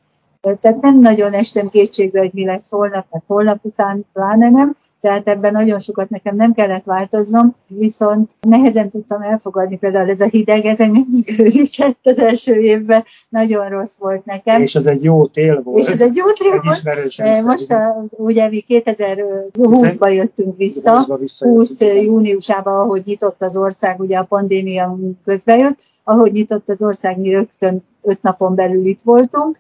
Tehát 0.60 0.82
nem 0.82 1.00
nagyon 1.00 1.34
estem 1.34 1.70
kétségbe, 1.70 2.20
hogy 2.20 2.34
mi 2.34 2.46
lesz 2.46 2.72
holnap, 2.72 3.06
meg 3.12 3.24
holnap 3.28 3.60
után 3.62 4.06
pláne 4.14 4.50
nem, 4.50 4.76
tehát 5.02 5.28
ebben 5.28 5.52
nagyon 5.52 5.80
sokat 5.80 6.10
nekem 6.10 6.36
nem 6.36 6.54
kellett 6.54 6.84
változnom, 6.84 7.56
viszont 7.68 8.32
nehezen 8.40 8.90
tudtam 8.90 9.22
elfogadni 9.22 9.78
például 9.78 10.10
ez 10.10 10.22
a 10.22 10.26
hideg, 10.26 10.66
ez 10.66 10.80
engem 10.80 11.04
őrített 11.38 12.00
az 12.04 12.20
első 12.20 12.54
évben, 12.54 13.04
nagyon 13.30 13.70
rossz 13.70 13.98
volt 13.98 14.26
nekem. 14.26 14.62
És 14.62 14.76
ez 14.76 14.86
egy 14.86 15.04
jó 15.04 15.28
tél 15.28 15.62
volt. 15.64 15.78
És 15.78 15.90
ez 15.90 16.02
egy 16.02 16.16
jó 16.16 16.32
tél 16.32 16.62
volt. 16.64 17.46
Most 17.46 17.72
a, 17.72 18.06
ugye 18.10 18.50
mi 18.50 18.64
2020-ban 18.68 20.14
jöttünk 20.14 20.58
vissza, 20.58 21.06
20 21.38 21.82
júniusában, 21.82 22.80
ahogy 22.80 23.02
nyitott 23.06 23.42
az 23.42 23.58
ország, 23.58 24.00
ugye 24.00 24.18
a 24.18 24.24
pandémia 24.24 24.98
közbejött, 25.26 25.78
ahogy 26.04 26.32
nyitott 26.32 26.70
az 26.70 26.84
ország, 26.84 27.20
mi 27.20 27.30
rögtön 27.30 27.84
öt 28.02 28.22
napon 28.22 28.56
belül 28.56 28.86
itt 28.86 29.02
voltunk, 29.02 29.58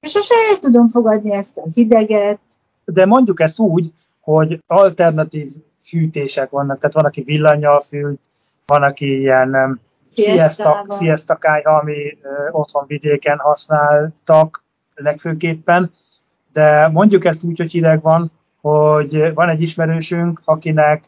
és 0.00 0.14
most 0.14 0.32
el 0.32 0.58
tudom 0.58 0.88
fogadni 0.88 1.32
ezt 1.32 1.58
a 1.58 1.64
hideget. 1.74 2.40
De 2.84 3.06
mondjuk 3.06 3.40
ezt 3.40 3.58
úgy, 3.58 3.92
hogy 4.20 4.62
alternatív 4.66 5.50
fűtések 5.80 6.50
vannak, 6.50 6.78
tehát 6.78 6.94
van, 6.94 7.04
aki 7.04 7.22
villanyjal 7.22 7.80
fűt, 7.80 8.20
van, 8.66 8.82
aki 8.82 9.20
ilyen 9.20 9.80
sziasztakája, 10.88 11.78
ami 11.78 12.18
otthon 12.50 12.84
vidéken 12.86 13.38
használtak 13.38 14.64
legfőképpen, 14.94 15.90
de 16.52 16.88
mondjuk 16.88 17.24
ezt 17.24 17.44
úgy, 17.44 17.58
hogy 17.58 17.70
hideg 17.70 18.02
van, 18.02 18.30
hogy 18.60 19.34
van 19.34 19.48
egy 19.48 19.60
ismerősünk, 19.60 20.42
akinek 20.44 21.04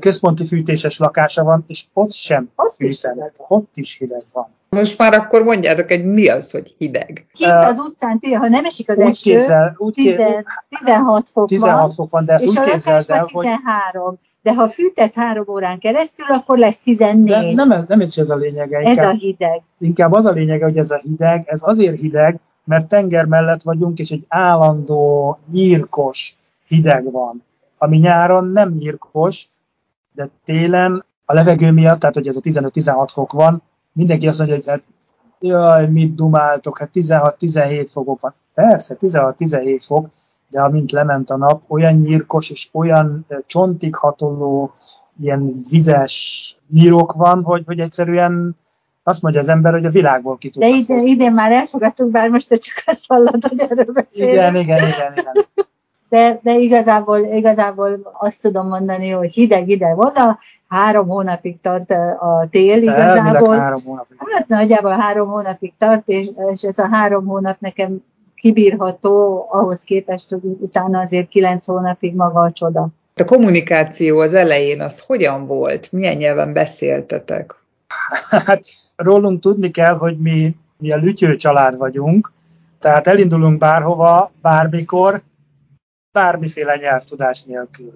központi 0.00 0.44
fűtéses 0.44 0.98
lakása 0.98 1.44
van, 1.44 1.64
és 1.66 1.84
ott 1.92 2.12
sem 2.12 2.50
ott 2.56 2.74
fűtenek. 2.74 3.34
Ott 3.48 3.76
is 3.76 3.96
hideg 3.98 4.20
van. 4.32 4.48
Most 4.74 4.98
már 4.98 5.14
akkor 5.14 5.42
mondjátok, 5.42 5.88
hogy 5.88 6.04
mi 6.04 6.28
az, 6.28 6.50
hogy 6.50 6.74
hideg. 6.78 7.26
Kint 7.32 7.52
az 7.52 7.78
utcán, 7.78 8.20
ha 8.38 8.48
nem 8.48 8.64
esik 8.64 8.90
az 8.90 8.98
úgy 8.98 9.04
eső, 9.04 9.30
képzel, 9.30 9.74
úgy 9.78 9.92
10, 9.92 10.16
16 10.68 11.28
fok 11.28 11.48
16 11.48 11.80
van, 11.80 11.90
fok 11.90 12.10
van, 12.10 12.24
de 12.24 12.32
ezt 12.32 12.44
és 12.44 12.50
úgy 12.50 12.56
a 12.56 12.60
lakásban 12.60 13.18
hogy 13.18 13.44
13. 13.44 14.18
De 14.42 14.54
ha 14.54 14.68
fűtesz 14.68 15.14
három 15.14 15.44
órán 15.48 15.78
keresztül, 15.78 16.26
akkor 16.26 16.58
lesz 16.58 16.80
14. 16.80 17.54
de 17.54 17.64
nem, 17.64 17.84
nem 17.88 18.00
is 18.00 18.16
ez 18.16 18.30
a 18.30 18.36
lényege. 18.36 18.78
ez 18.78 18.88
Inkább, 18.88 19.14
a 19.14 19.16
hideg. 19.16 19.62
inkább 19.78 20.12
az 20.12 20.26
a 20.26 20.30
lényege, 20.30 20.64
hogy 20.64 20.76
ez 20.76 20.90
a 20.90 21.00
hideg, 21.02 21.44
ez 21.46 21.60
azért 21.64 22.00
hideg, 22.00 22.40
mert 22.64 22.88
tenger 22.88 23.24
mellett 23.24 23.62
vagyunk, 23.62 23.98
és 23.98 24.10
egy 24.10 24.24
állandó, 24.28 25.38
nyírkos 25.52 26.36
hideg 26.66 27.10
van, 27.12 27.44
ami 27.78 27.96
nyáron 27.96 28.44
nem 28.44 28.72
nyírkos, 28.72 29.46
de 30.12 30.28
télen 30.44 31.04
a 31.24 31.34
levegő 31.34 31.70
miatt, 31.70 31.98
tehát 31.98 32.14
hogy 32.14 32.26
ez 32.26 32.36
a 32.36 32.40
15-16 32.40 33.08
fok 33.12 33.32
van, 33.32 33.62
mindenki 33.94 34.28
azt 34.28 34.38
mondja, 34.38 34.56
hogy 34.56 34.66
hát 34.66 34.82
jaj, 35.40 35.88
mit 35.88 36.14
dumáltok, 36.14 36.78
hát 36.78 36.90
16-17 36.92 37.88
fokok 37.92 38.20
van. 38.20 38.34
Persze, 38.54 38.96
16-17 39.00 39.82
fok, 39.86 40.08
de 40.50 40.60
amint 40.60 40.92
lement 40.92 41.30
a 41.30 41.36
nap, 41.36 41.62
olyan 41.68 41.94
nyírkos 41.94 42.50
és 42.50 42.68
olyan 42.72 43.26
csontig 43.46 43.94
hatoló, 43.94 44.72
ilyen 45.20 45.60
vizes 45.70 46.56
nyírok 46.70 47.12
van, 47.12 47.42
hogy, 47.42 47.62
hogy 47.66 47.80
egyszerűen 47.80 48.56
azt 49.02 49.22
mondja 49.22 49.40
az 49.40 49.48
ember, 49.48 49.72
hogy 49.72 49.84
a 49.84 49.90
világból 49.90 50.36
ki 50.36 50.48
De 50.48 50.68
ide, 50.68 51.02
ide 51.02 51.30
már 51.30 51.52
elfogadtuk, 51.52 52.10
bár 52.10 52.30
most 52.30 52.48
te 52.48 52.56
csak 52.56 52.82
azt 52.86 53.04
hallod, 53.06 53.44
hogy 53.48 53.60
erről 53.60 53.84
beszélünk. 53.92 54.32
Igen, 54.32 54.56
igen, 54.56 54.78
igen, 54.78 55.12
igen. 55.12 55.32
De, 56.08 56.38
de 56.42 56.54
igazából, 56.54 57.18
igazából 57.18 58.14
azt 58.18 58.42
tudom 58.42 58.68
mondani, 58.68 59.10
hogy 59.10 59.32
hideg 59.32 59.68
ide 59.68 59.94
oda, 59.96 60.38
három 60.68 61.08
hónapig 61.08 61.60
tart 61.60 61.90
a 62.20 62.46
tél 62.50 62.82
igazából. 62.82 63.58
három 63.58 63.80
hónapig. 63.86 64.16
Hát 64.18 64.48
nagyjából 64.48 64.90
három 64.90 65.28
hónapig 65.28 65.72
tart, 65.78 66.08
és, 66.08 66.26
és 66.52 66.62
ez 66.62 66.78
a 66.78 66.88
három 66.88 67.26
hónap 67.26 67.56
nekem 67.60 68.04
kibírható 68.34 69.46
ahhoz 69.50 69.82
képest, 69.82 70.28
hogy 70.28 70.40
utána 70.42 71.00
azért 71.00 71.28
kilenc 71.28 71.66
hónapig 71.66 72.14
maga 72.14 72.40
a 72.40 72.50
csoda. 72.50 72.88
A 73.16 73.24
kommunikáció 73.24 74.18
az 74.18 74.34
elején 74.34 74.80
az 74.80 75.00
hogyan 75.06 75.46
volt? 75.46 75.92
Milyen 75.92 76.16
nyelven 76.16 76.52
beszéltetek? 76.52 77.54
Hát 78.30 78.64
rólunk 78.96 79.40
tudni 79.40 79.70
kell, 79.70 79.96
hogy 79.96 80.18
mi, 80.18 80.56
mi 80.78 80.92
a 80.92 80.96
lütyő 80.96 81.36
család 81.36 81.78
vagyunk, 81.78 82.32
tehát 82.78 83.06
elindulunk 83.06 83.58
bárhova, 83.58 84.32
bármikor, 84.42 85.22
bármiféle 86.14 86.76
nyelvtudás 86.76 87.42
nélkül. 87.42 87.92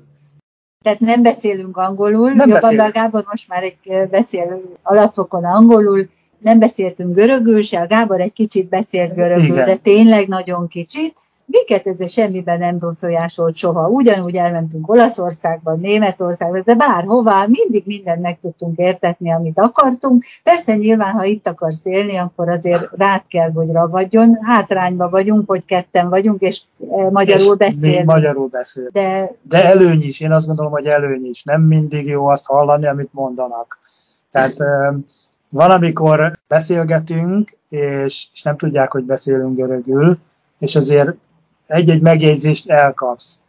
Tehát 0.85 1.01
nem 1.01 1.23
beszélünk 1.23 1.77
angolul, 1.77 2.33
Nem 2.33 2.49
beszélünk. 2.49 2.93
Gábor 2.93 3.25
most 3.31 3.49
már 3.49 3.63
egy 3.63 4.09
beszél 4.11 4.63
alapfokon 4.83 5.45
angolul, 5.45 6.07
nem 6.39 6.59
beszéltünk 6.59 7.15
görögül 7.15 7.63
se, 7.63 7.81
a 7.81 7.87
Gábor 7.87 8.21
egy 8.21 8.33
kicsit 8.33 8.69
beszélt 8.69 9.15
görögül, 9.15 9.45
Igen. 9.45 9.65
de 9.65 9.77
tényleg 9.77 10.29
nagyon 10.29 10.69
kicsit. 10.69 11.19
Minket 11.50 11.87
ez 11.87 12.11
semmiben 12.11 12.59
nem 12.59 12.78
befolyásolt 12.78 13.57
soha. 13.57 13.88
Ugyanúgy 13.88 14.37
elmentünk 14.37 14.90
Olaszországba, 14.90 15.75
Németországba, 15.75 16.61
de 16.61 16.75
bárhová, 16.75 17.47
mindig 17.47 17.83
mindent 17.87 18.21
meg 18.21 18.38
tudtunk 18.38 18.78
értetni, 18.78 19.33
amit 19.33 19.59
akartunk. 19.59 20.23
Persze 20.43 20.76
nyilván, 20.76 21.12
ha 21.12 21.25
itt 21.25 21.47
akarsz 21.47 21.87
élni, 21.87 22.17
akkor 22.17 22.49
azért 22.49 22.88
rád 22.97 23.23
kell, 23.28 23.50
hogy 23.52 23.69
ragadjon. 23.71 24.38
Hátrányba 24.43 25.09
vagyunk, 25.09 25.49
hogy 25.50 25.64
ketten 25.64 26.09
vagyunk, 26.09 26.40
és 26.40 26.62
eh, 26.90 27.11
magyarul 27.11 27.52
És 27.52 27.57
beszélünk. 27.59 28.05
magyarul 28.05 28.49
beszél. 28.49 28.88
De 28.93 29.31
De 29.43 29.64
előny 29.64 30.02
is, 30.02 30.21
én 30.21 30.33
azt 30.33 30.47
gondolom, 30.47 30.73
hogy 30.73 30.87
előny 30.87 31.26
is. 31.26 31.43
Nem 31.43 31.62
mindig 31.62 32.07
jó 32.07 32.26
azt 32.26 32.47
hallani, 32.47 32.87
amit 32.87 33.12
mondanak. 33.12 33.78
Tehát 34.31 34.61
ö, 34.61 34.90
van, 35.50 35.71
amikor 35.71 36.33
beszélgetünk, 36.49 37.57
és, 37.69 38.28
és 38.33 38.43
nem 38.43 38.57
tudják, 38.57 38.93
hogy 38.93 39.05
beszélünk 39.05 39.57
görögül, 39.57 40.19
és 40.59 40.76
azért 40.76 41.17
egy-egy 41.69 42.03
megjegyzést 42.03 42.71
elkapsz. 42.71 43.41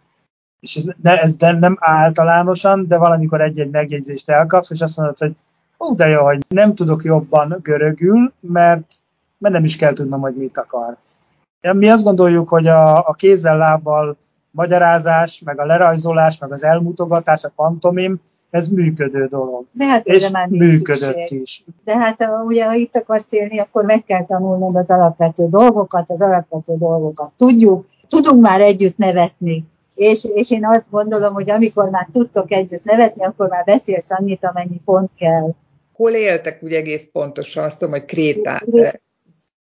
És 0.59 0.75
ez, 0.75 0.85
de 0.97 1.21
ez 1.21 1.35
de 1.35 1.51
nem 1.51 1.77
általánosan, 1.79 2.87
de 2.87 2.97
valamikor 2.97 3.41
egy-egy 3.41 3.69
megjegyzést 3.69 4.29
elkapsz, 4.29 4.69
és 4.71 4.81
azt 4.81 4.97
mondod, 4.97 5.17
hogy 5.17 5.35
ó, 5.79 5.93
de 5.93 6.07
jó, 6.07 6.23
hogy 6.23 6.39
nem 6.47 6.75
tudok 6.75 7.03
jobban 7.03 7.59
görögül, 7.61 8.33
mert, 8.39 8.95
mert 9.37 9.53
nem 9.53 9.63
is 9.63 9.75
kell 9.75 9.93
tudnom, 9.93 10.21
hogy 10.21 10.35
mit 10.35 10.57
akar. 10.57 10.97
Mi 11.61 11.89
azt 11.89 12.03
gondoljuk, 12.03 12.49
hogy 12.49 12.67
a, 12.67 13.07
a 13.07 13.13
kézzel, 13.13 13.57
lábbal 13.57 14.17
magyarázás, 14.51 15.41
meg 15.45 15.59
a 15.59 15.65
lerajzolás, 15.65 16.37
meg 16.37 16.51
az 16.51 16.63
elmutogatás, 16.63 17.43
a 17.43 17.51
pantomim, 17.55 18.21
ez 18.49 18.67
működő 18.67 19.25
dolog. 19.25 19.65
De 19.71 19.85
hát 19.85 20.07
És 20.07 20.29
már 20.29 20.47
működött 20.47 20.99
szükség. 20.99 21.41
is. 21.41 21.63
De 21.83 21.97
hát 21.97 22.29
ugye, 22.45 22.65
ha 22.65 22.73
itt 22.73 22.95
akarsz 22.95 23.31
élni, 23.31 23.59
akkor 23.59 23.85
meg 23.85 24.03
kell 24.03 24.25
tanulnod 24.25 24.75
az 24.75 24.89
alapvető 24.91 25.47
dolgokat, 25.49 26.09
az 26.09 26.21
alapvető 26.21 26.73
dolgokat 26.77 27.33
tudjuk, 27.37 27.85
tudunk 28.07 28.41
már 28.41 28.61
együtt 28.61 28.97
nevetni. 28.97 29.65
És, 29.95 30.25
és 30.33 30.51
én 30.51 30.65
azt 30.65 30.89
gondolom, 30.89 31.33
hogy 31.33 31.49
amikor 31.49 31.89
már 31.89 32.07
tudtok 32.11 32.51
együtt 32.51 32.83
nevetni, 32.83 33.23
akkor 33.23 33.49
már 33.49 33.63
beszélsz 33.65 34.11
annyit, 34.11 34.45
amennyi 34.45 34.81
pont 34.85 35.09
kell. 35.17 35.53
Hol 35.93 36.11
éltek 36.11 36.63
úgy 36.63 36.71
egész 36.71 37.09
pontosan? 37.11 37.63
Azt 37.63 37.77
tudom, 37.77 37.93
hogy 37.93 38.05
Krétán. 38.05 38.63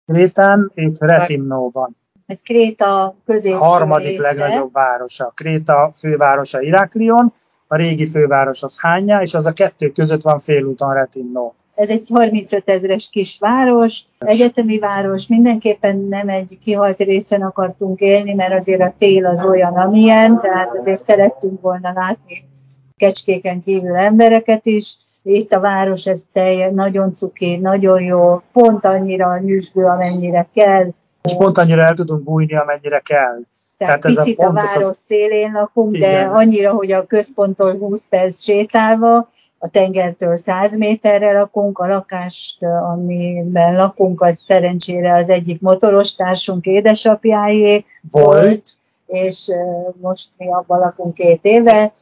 Krétán 0.07 0.71
és 0.75 0.97
Retimnóban. 0.99 1.97
Ez 2.27 2.43
Kréta 2.43 3.15
középső 3.25 3.59
harmadik 3.59 4.07
része. 4.07 4.23
legnagyobb 4.23 4.73
városa. 4.73 5.33
Kréta 5.35 5.91
fővárosa 5.99 6.61
Iraklion, 6.61 7.33
a 7.67 7.77
régi 7.77 8.07
főváros 8.07 8.63
az 8.63 8.81
Hánya, 8.81 9.23
és 9.23 9.35
az 9.35 9.47
a 9.47 9.53
kettő 9.53 9.91
között 9.91 10.23
van 10.23 10.39
félúton 10.39 10.95
Retimnó. 10.95 11.55
Ez 11.75 11.89
egy 11.89 12.09
35 12.09 12.69
ezres 12.69 13.09
kis 13.11 13.39
város, 13.39 14.03
egyetemi 14.19 14.79
város, 14.79 15.29
mindenképpen 15.29 15.97
nem 16.09 16.29
egy 16.29 16.59
kihalt 16.61 16.99
részen 16.99 17.43
akartunk 17.43 18.01
élni, 18.01 18.35
mert 18.35 18.53
azért 18.53 18.81
a 18.81 18.93
tél 18.99 19.27
az 19.27 19.45
olyan, 19.45 19.75
amilyen, 19.75 20.41
tehát 20.41 20.77
azért 20.79 21.05
szerettünk 21.05 21.61
volna 21.61 21.93
látni 21.95 22.45
kecskéken 22.97 23.61
kívül 23.61 23.97
embereket 23.97 24.67
is. 24.67 24.97
Itt 25.23 25.53
a 25.53 25.61
város, 25.61 26.07
ez 26.07 26.25
telje, 26.33 26.71
nagyon 26.71 27.13
cuki, 27.13 27.57
nagyon 27.57 28.03
jó, 28.03 28.37
pont 28.53 28.85
annyira 28.85 29.39
nyüzsgő, 29.39 29.85
amennyire 29.85 30.49
kell. 30.55 30.89
És 31.25 31.37
pont 31.37 31.59
annyira 31.59 31.83
el 31.83 31.95
tudunk 31.95 32.23
bújni, 32.23 32.57
amennyire 32.57 32.99
kell. 33.01 33.39
Tehát, 33.79 34.01
Tehát 34.01 34.05
ez 34.05 34.17
a 34.17 34.23
picit 34.23 34.41
a, 34.43 34.47
pont, 34.47 34.59
ez 34.59 34.65
város 34.75 34.89
az- 34.89 34.97
szélén 34.99 35.53
lakunk, 35.53 35.93
de 35.93 36.09
Igen. 36.09 36.29
annyira, 36.31 36.73
hogy 36.73 36.93
a 36.93 37.07
központtól 37.07 37.79
20 37.79 38.07
perc 38.07 38.43
sétálva, 38.43 39.29
a 39.59 39.69
tengertől 39.69 40.37
100 40.37 40.77
méterre 40.77 41.33
lakunk, 41.33 41.79
a 41.79 41.87
lakást, 41.87 42.63
amiben 42.63 43.75
lakunk, 43.75 44.21
az 44.21 44.39
szerencsére 44.41 45.17
az 45.17 45.29
egyik 45.29 45.61
motoros 45.61 46.15
társunk 46.15 46.65
édesapjáé 46.67 47.85
Volt, 48.11 48.63
és 49.07 49.51
most 50.01 50.29
mi 50.39 50.53
abban 50.53 50.79
lakunk 50.79 51.15
két 51.15 51.45
éve. 51.45 51.93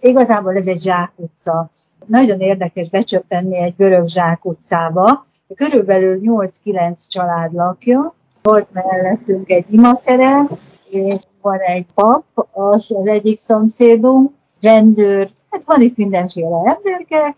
Igazából 0.00 0.56
ez 0.56 0.66
egy 0.66 0.80
zsákutca. 0.80 1.70
Nagyon 2.06 2.40
érdekes 2.40 2.88
becsöppenni 2.90 3.56
egy 3.56 3.74
görög 3.76 4.06
zsákutcába. 4.08 5.24
Körülbelül 5.54 6.20
8-9 6.22 7.08
család 7.08 7.52
lakja. 7.52 8.12
Volt 8.42 8.68
mellettünk 8.72 9.50
egy 9.50 9.72
imatere, 9.72 10.46
és 10.90 11.22
van 11.40 11.58
egy 11.58 11.92
pap, 11.94 12.24
az 12.52 12.94
az 12.98 13.06
egyik 13.06 13.38
szomszédunk, 13.38 14.30
rendőr, 14.62 15.30
hát 15.50 15.64
van 15.64 15.80
itt 15.80 15.96
mindenféle 15.96 16.76
emberke, 16.76 17.34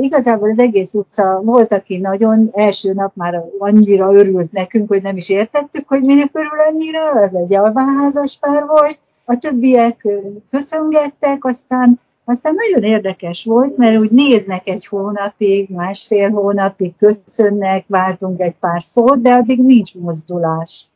igazából 0.00 0.50
az 0.50 0.58
egész 0.58 0.94
utca 0.94 1.40
volt, 1.44 1.72
aki 1.72 1.96
nagyon 1.96 2.50
első 2.52 2.92
nap 2.92 3.12
már 3.14 3.44
annyira 3.58 4.14
örült 4.14 4.52
nekünk, 4.52 4.88
hogy 4.88 5.02
nem 5.02 5.16
is 5.16 5.28
értettük, 5.28 5.88
hogy 5.88 6.02
minek 6.02 6.30
örül 6.32 6.60
annyira, 6.68 7.22
ez 7.22 7.34
egy 7.34 7.54
alváházas 7.54 8.38
pár 8.38 8.66
volt, 8.66 8.98
a 9.26 9.38
többiek 9.38 10.08
köszöngettek, 10.50 11.44
aztán 11.44 11.98
aztán 12.28 12.54
nagyon 12.54 12.90
érdekes 12.90 13.44
volt, 13.44 13.76
mert 13.76 13.98
úgy 13.98 14.10
néznek 14.10 14.66
egy 14.66 14.86
hónapig, 14.86 15.70
másfél 15.70 16.30
hónapig, 16.30 16.96
köszönnek, 16.96 17.84
váltunk 17.88 18.40
egy 18.40 18.54
pár 18.54 18.82
szót, 18.82 19.20
de 19.20 19.32
addig 19.32 19.62
nincs 19.62 19.94
mozdulás. 19.94 20.86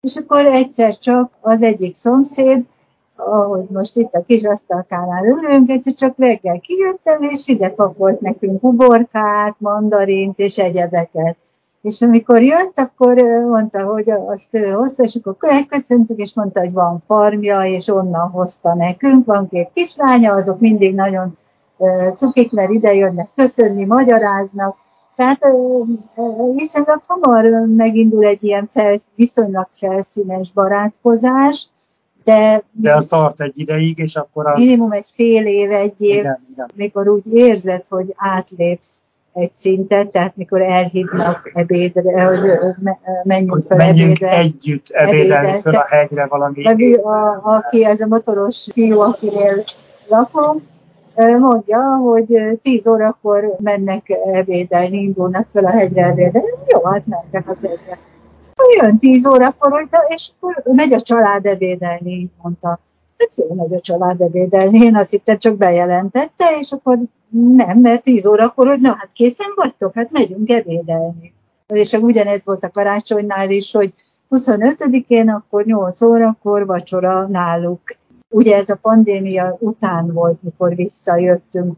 És 0.00 0.16
akkor 0.16 0.46
egyszer 0.46 0.98
csak 0.98 1.32
az 1.40 1.62
egyik 1.62 1.94
szomszéd, 1.94 2.64
ahogy 3.16 3.66
most 3.68 3.96
itt 3.96 4.12
a 4.12 4.22
kis 4.22 4.44
asztalkánál 4.44 5.24
ülünk, 5.24 5.70
egyszer 5.70 5.92
csak 5.92 6.14
reggel 6.18 6.60
kijöttem, 6.60 7.22
és 7.22 7.48
ide 7.48 7.70
pakolt 7.70 8.20
nekünk 8.20 8.62
uborkát, 8.62 9.54
mandarint 9.58 10.38
és 10.38 10.58
egyebeket. 10.58 11.36
És 11.82 12.02
amikor 12.02 12.42
jött, 12.42 12.78
akkor 12.78 13.16
mondta, 13.48 13.84
hogy 13.84 14.10
azt 14.10 14.58
hozta, 14.74 15.02
és 15.02 15.18
akkor 15.22 15.36
elköszöntük, 15.40 16.18
és 16.18 16.34
mondta, 16.34 16.60
hogy 16.60 16.72
van 16.72 16.98
farmja, 16.98 17.62
és 17.62 17.88
onnan 17.88 18.30
hozta 18.30 18.74
nekünk. 18.74 19.26
Van 19.26 19.48
két 19.48 19.70
kislánya, 19.74 20.32
azok 20.32 20.60
mindig 20.60 20.94
nagyon 20.94 21.32
cukik, 22.14 22.52
mert 22.52 22.70
ide 22.70 22.94
jönnek 22.94 23.28
köszönni, 23.36 23.84
magyaráznak. 23.84 24.76
Tehát 25.16 25.40
viszonylag 26.54 27.00
hamar 27.06 27.44
megindul 27.76 28.24
egy 28.24 28.44
ilyen 28.44 28.68
felsz, 28.72 29.06
viszonylag 29.14 29.68
felszínes 29.70 30.52
barátkozás, 30.52 31.68
de, 32.24 32.62
de 32.72 32.94
az 32.94 33.06
tart 33.06 33.40
egy 33.40 33.58
ideig, 33.58 33.98
és 33.98 34.16
akkor 34.16 34.46
az... 34.46 34.58
Minimum 34.58 34.92
egy 34.92 35.06
fél 35.14 35.46
év, 35.46 35.70
egy 35.70 36.00
év, 36.00 36.18
igen, 36.18 36.38
igen. 36.52 36.70
mikor 36.74 37.08
úgy 37.08 37.32
érzed, 37.32 37.86
hogy 37.88 38.14
átlépsz 38.16 39.14
egy 39.32 39.52
szintet, 39.52 40.10
tehát 40.10 40.36
mikor 40.36 40.62
elhívnak 40.62 41.50
ebédre, 41.54 42.24
hogy 42.24 42.38
menjünk 43.24 43.52
hogy 43.52 43.64
fel 43.68 43.76
menjünk 43.76 44.20
ebédre. 44.20 44.38
együtt 44.38 44.88
ebédelni 44.88 45.48
ebédre, 45.48 45.60
fel 45.60 45.74
a 45.74 45.86
hegyre 45.88 46.26
valami. 46.26 46.64
A, 46.94 47.40
aki, 47.42 47.84
ez 47.84 48.00
a 48.00 48.06
motoros 48.06 48.68
fiú, 48.72 49.00
akinél 49.00 49.64
lakom, 50.08 50.62
mondja, 51.38 51.96
hogy 51.96 52.58
10 52.62 52.86
órakor 52.86 53.56
mennek 53.58 54.02
ebédelni, 54.32 54.96
indulnak 54.96 55.46
fel 55.52 55.64
a 55.64 55.70
hegyre 55.70 56.06
ebédelni. 56.06 56.48
Jó, 56.66 56.84
hát 56.84 57.06
mentek 57.06 57.50
az 57.50 57.64
egyre. 57.64 57.98
Jön 58.80 58.98
10 58.98 59.26
órakor, 59.26 59.88
és 60.08 60.30
akkor 60.36 60.62
megy 60.64 60.92
a 60.92 61.00
család 61.00 61.46
ebédelni, 61.46 62.30
mondta. 62.42 62.80
Hát 63.18 63.36
jó, 63.36 63.54
megy 63.54 63.74
a 63.74 63.80
család 63.80 64.20
ebédelni. 64.20 64.84
Én 64.84 64.96
azt 64.96 65.10
hittem, 65.10 65.38
csak 65.38 65.56
bejelentette, 65.56 66.44
és 66.58 66.72
akkor 66.72 66.98
nem, 67.30 67.78
mert 67.78 68.02
10 68.02 68.26
órakor, 68.26 68.66
hogy 68.66 68.80
na 68.80 68.96
hát 68.98 69.10
készen 69.12 69.52
vagytok, 69.54 69.94
hát 69.94 70.10
megyünk 70.10 70.50
ebédelni. 70.50 71.32
És 71.66 71.92
ugyanez 71.92 72.44
volt 72.44 72.64
a 72.64 72.70
karácsonynál 72.70 73.50
is, 73.50 73.72
hogy 73.72 73.92
25-én, 74.30 75.28
akkor 75.28 75.64
8 75.64 76.02
órakor 76.02 76.66
vacsora 76.66 77.26
náluk. 77.26 77.80
Ugye 78.28 78.56
ez 78.56 78.70
a 78.70 78.78
pandémia 78.82 79.56
után 79.60 80.12
volt, 80.12 80.42
mikor 80.42 80.74
visszajöttünk 80.74 81.76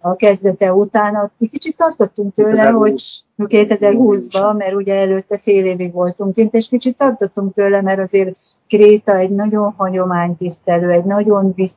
a 0.00 0.14
kezdete 0.14 0.74
után, 0.74 1.16
ott 1.16 1.48
kicsit 1.50 1.76
tartottunk 1.76 2.34
tőle, 2.34 2.50
2020. 2.50 3.22
hogy 3.36 3.46
2020-ban, 3.48 4.56
mert 4.56 4.74
ugye 4.74 4.94
előtte 4.94 5.38
fél 5.38 5.64
évig 5.64 5.92
voltunk 5.92 6.32
kint, 6.32 6.54
és 6.54 6.68
kicsit 6.68 6.96
tartottunk 6.96 7.52
tőle, 7.52 7.82
mert 7.82 7.98
azért 7.98 8.38
Kréta 8.68 9.16
egy 9.16 9.30
nagyon 9.30 9.74
hagyománytisztelő, 9.76 10.90
egy 10.90 11.04
nagyon 11.04 11.52
visz, 11.54 11.76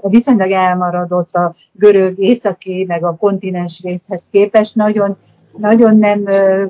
viszonylag 0.00 0.50
elmaradott 0.50 1.34
a 1.34 1.54
görög 1.72 2.18
északi, 2.18 2.84
meg 2.88 3.04
a 3.04 3.16
kontinens 3.16 3.80
részhez 3.82 4.28
képest, 4.28 4.74
nagyon, 4.74 5.16
nagyon 5.56 5.96
nem 5.96 6.24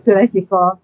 követik 0.04 0.52
a 0.52 0.80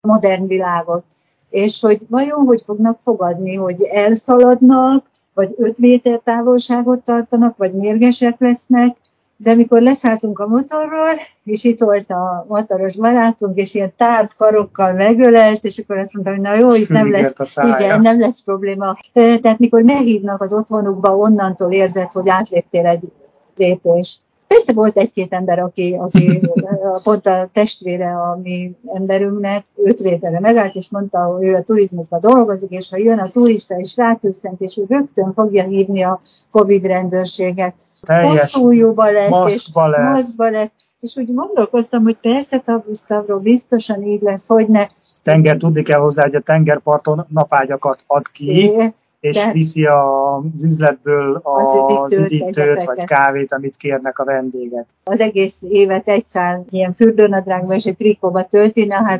modern 0.00 0.46
világot. 0.46 1.04
És 1.50 1.80
hogy 1.80 2.06
vajon 2.08 2.46
hogy 2.46 2.62
fognak 2.64 3.00
fogadni, 3.00 3.54
hogy 3.54 3.82
elszaladnak, 3.82 5.06
vagy 5.34 5.52
5 5.56 5.78
méter 5.78 6.20
távolságot 6.24 7.04
tartanak, 7.04 7.56
vagy 7.56 7.74
mérgesek 7.74 8.40
lesznek, 8.40 8.96
de 9.36 9.50
amikor 9.50 9.82
leszálltunk 9.82 10.38
a 10.38 10.46
motorról, 10.46 11.10
és 11.44 11.64
itt 11.64 11.80
volt 11.80 12.10
a 12.10 12.44
motoros 12.48 12.96
barátunk, 12.96 13.56
és 13.58 13.74
ilyen 13.74 13.92
tárt 13.96 14.36
karokkal 14.36 14.92
megölelt, 14.92 15.64
és 15.64 15.78
akkor 15.78 15.98
azt 15.98 16.14
mondta, 16.14 16.32
hogy 16.32 16.40
na 16.40 16.54
jó, 16.54 16.74
itt 16.74 16.88
nem 16.88 17.10
lesz, 17.10 17.56
igen, 17.56 18.00
nem 18.00 18.20
lesz 18.20 18.42
probléma. 18.42 18.98
Tehát 19.12 19.58
mikor 19.58 19.82
meghívnak 19.82 20.42
az 20.42 20.52
otthonukba, 20.52 21.16
onnantól 21.16 21.72
érzed, 21.72 22.12
hogy 22.12 22.28
átléptél 22.28 22.86
egy 22.86 23.12
lépés. 23.56 24.20
Persze 24.56 24.72
volt 24.72 24.96
egy-két 24.96 25.32
ember, 25.32 25.58
aki, 25.58 25.96
aki 25.98 26.40
pont 27.04 27.26
a 27.26 27.48
testvére 27.52 28.10
a 28.10 28.38
mi 28.42 28.72
emberünknek 28.86 29.64
öt 29.84 29.98
vételre 29.98 30.40
megállt, 30.40 30.74
és 30.74 30.90
mondta, 30.90 31.18
hogy 31.18 31.44
ő 31.44 31.54
a 31.54 31.62
turizmusban 31.62 32.20
dolgozik, 32.20 32.70
és 32.70 32.90
ha 32.90 32.96
jön 32.96 33.18
a 33.18 33.30
turista, 33.30 33.74
és 33.74 33.96
rátűszent, 33.96 34.60
és 34.60 34.78
ő 34.78 34.84
rögtön 34.88 35.32
fogja 35.32 35.64
hívni 35.64 36.02
a 36.02 36.20
Covid 36.50 36.84
rendőrséget. 36.84 37.74
Hosszú 38.22 38.70
jóba 38.70 39.10
lesz, 39.10 39.54
és 39.54 39.70
lesz. 39.74 40.12
maszkba 40.12 40.50
lesz. 40.50 40.72
És 41.00 41.16
úgy 41.16 41.34
gondolkoztam, 41.34 42.02
hogy 42.02 42.16
persze 42.20 42.58
Tavusztavról 42.58 43.38
biztosan 43.38 44.02
így 44.02 44.20
lesz, 44.20 44.48
hogy 44.48 44.68
ne. 44.68 44.86
Tenger, 45.22 45.56
tudni 45.56 45.82
kell 45.82 46.00
hozzá, 46.00 46.22
hogy 46.22 46.34
a 46.34 46.40
tengerparton 46.40 47.26
napágyakat 47.28 48.04
ad 48.06 48.28
ki. 48.28 48.46
É 48.46 48.92
és 49.20 49.44
De 49.44 49.52
viszi 49.52 49.84
az 49.84 50.64
üzletből 50.64 51.40
az, 51.42 51.74
az 51.74 52.12
üdítőt, 52.12 52.32
üdítőt 52.32 52.84
vagy 52.84 53.04
kávét, 53.04 53.52
amit 53.52 53.76
kérnek 53.76 54.18
a 54.18 54.24
vendégek. 54.24 54.86
Az 55.04 55.20
egész 55.20 55.62
évet 55.68 56.08
egy 56.08 56.24
szál 56.24 56.64
ilyen 56.70 56.92
fürdőnadrágba 56.92 57.74
és 57.74 57.84
egy 57.84 57.96
trikóba 57.96 58.44
tölti, 58.44 58.86
na 58.86 58.94
hát 58.94 59.18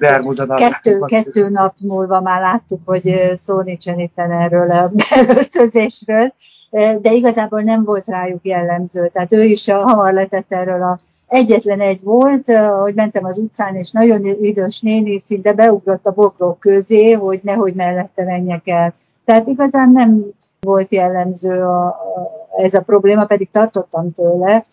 kettő, 0.56 0.98
kettő 0.98 1.48
nap 1.48 1.74
múlva 1.80 2.20
már 2.20 2.40
láttuk, 2.40 2.80
hogy 2.84 3.32
szó 3.34 3.60
nincsen 3.60 3.98
itt 3.98 4.16
erről 4.16 4.70
a 4.70 4.92
beöltözésről, 5.26 6.32
de 7.00 7.12
igazából 7.12 7.60
nem 7.60 7.84
volt 7.84 8.08
rájuk 8.08 8.46
jellemző. 8.46 9.08
Tehát 9.12 9.32
ő 9.32 9.42
is 9.42 9.70
hamar 9.70 10.12
letett 10.12 10.46
erről 10.48 10.82
a 10.82 10.98
egyetlen 11.26 11.80
egy 11.80 12.00
volt, 12.02 12.48
hogy 12.82 12.94
mentem 12.94 13.24
az 13.24 13.38
utcán, 13.38 13.74
és 13.74 13.90
nagyon 13.90 14.24
idős 14.24 14.80
néni 14.80 15.18
szinte 15.18 15.52
beugrott 15.52 16.06
a 16.06 16.12
bokrok 16.12 16.58
közé, 16.58 17.12
hogy 17.12 17.40
nehogy 17.42 17.74
mellette 17.74 18.24
menjek 18.24 18.68
el. 18.68 18.94
Tehát 19.24 19.46
igazán 19.46 19.90
nem 19.96 20.24
volt 20.60 20.92
jellemző 20.92 21.62
a, 21.62 21.86
a, 21.86 22.30
ez 22.56 22.74
a 22.74 22.82
probléma, 22.82 23.24
pedig 23.24 23.50
tartottam 23.50 24.08
tőle. 24.08 24.66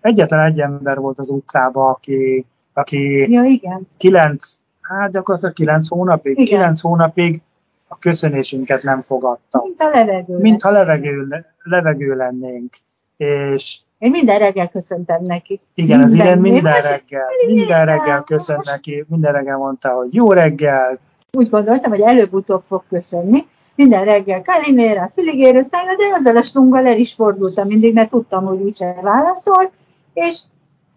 Egyetlen 0.00 0.44
egy 0.44 0.60
ember 0.60 0.98
volt 0.98 1.18
az 1.18 1.30
utcában, 1.30 1.88
aki, 1.88 2.46
aki 2.72 3.32
ja, 3.32 3.42
igen. 3.42 3.86
kilenc, 3.96 4.52
hát 4.80 5.10
gyakorlatilag 5.10 5.54
kilenc 5.54 5.88
hónapig, 5.88 6.32
igen. 6.32 6.44
kilenc 6.44 6.80
hónapig 6.80 7.42
a 7.88 7.98
köszönésünket 7.98 8.82
nem 8.82 9.00
fogadta. 9.00 9.62
Mint 9.64 9.80
a 9.80 9.90
levegő. 9.90 10.36
Mint 10.36 10.62
ha 10.62 10.70
levegő, 10.70 11.44
levegő 11.62 12.14
lennénk. 12.14 12.76
És 13.16 13.78
én 13.98 14.10
minden 14.10 14.38
reggel 14.38 14.68
köszöntem 14.68 15.22
neki. 15.22 15.60
Igen, 15.74 16.00
az 16.00 16.12
ilyen 16.12 16.38
minden 16.38 16.80
reggel, 16.80 17.26
minden 17.46 17.86
reggel 17.86 18.22
köszönt 18.22 18.64
neki, 18.64 19.04
minden 19.08 19.32
reggel 19.32 19.56
mondta, 19.56 19.88
hogy 19.88 20.14
jó 20.14 20.32
reggel. 20.32 20.98
Úgy 21.32 21.50
gondoltam, 21.50 21.90
hogy 21.90 22.00
előbb-utóbb 22.00 22.62
fog 22.66 22.82
köszönni. 22.88 23.40
Minden 23.76 24.04
reggel 24.04 24.42
Kalimera, 24.42 25.08
Füligérő 25.08 25.60
szállja, 25.62 25.96
de 25.96 26.16
azzal 26.18 26.36
a 26.36 26.42
stunggal 26.42 26.86
el 26.86 26.98
is 26.98 27.12
fordultam 27.12 27.66
mindig, 27.66 27.94
mert 27.94 28.08
tudtam, 28.08 28.44
hogy 28.44 28.60
úgyse 28.60 28.98
válaszol, 29.02 29.70
és, 30.12 30.42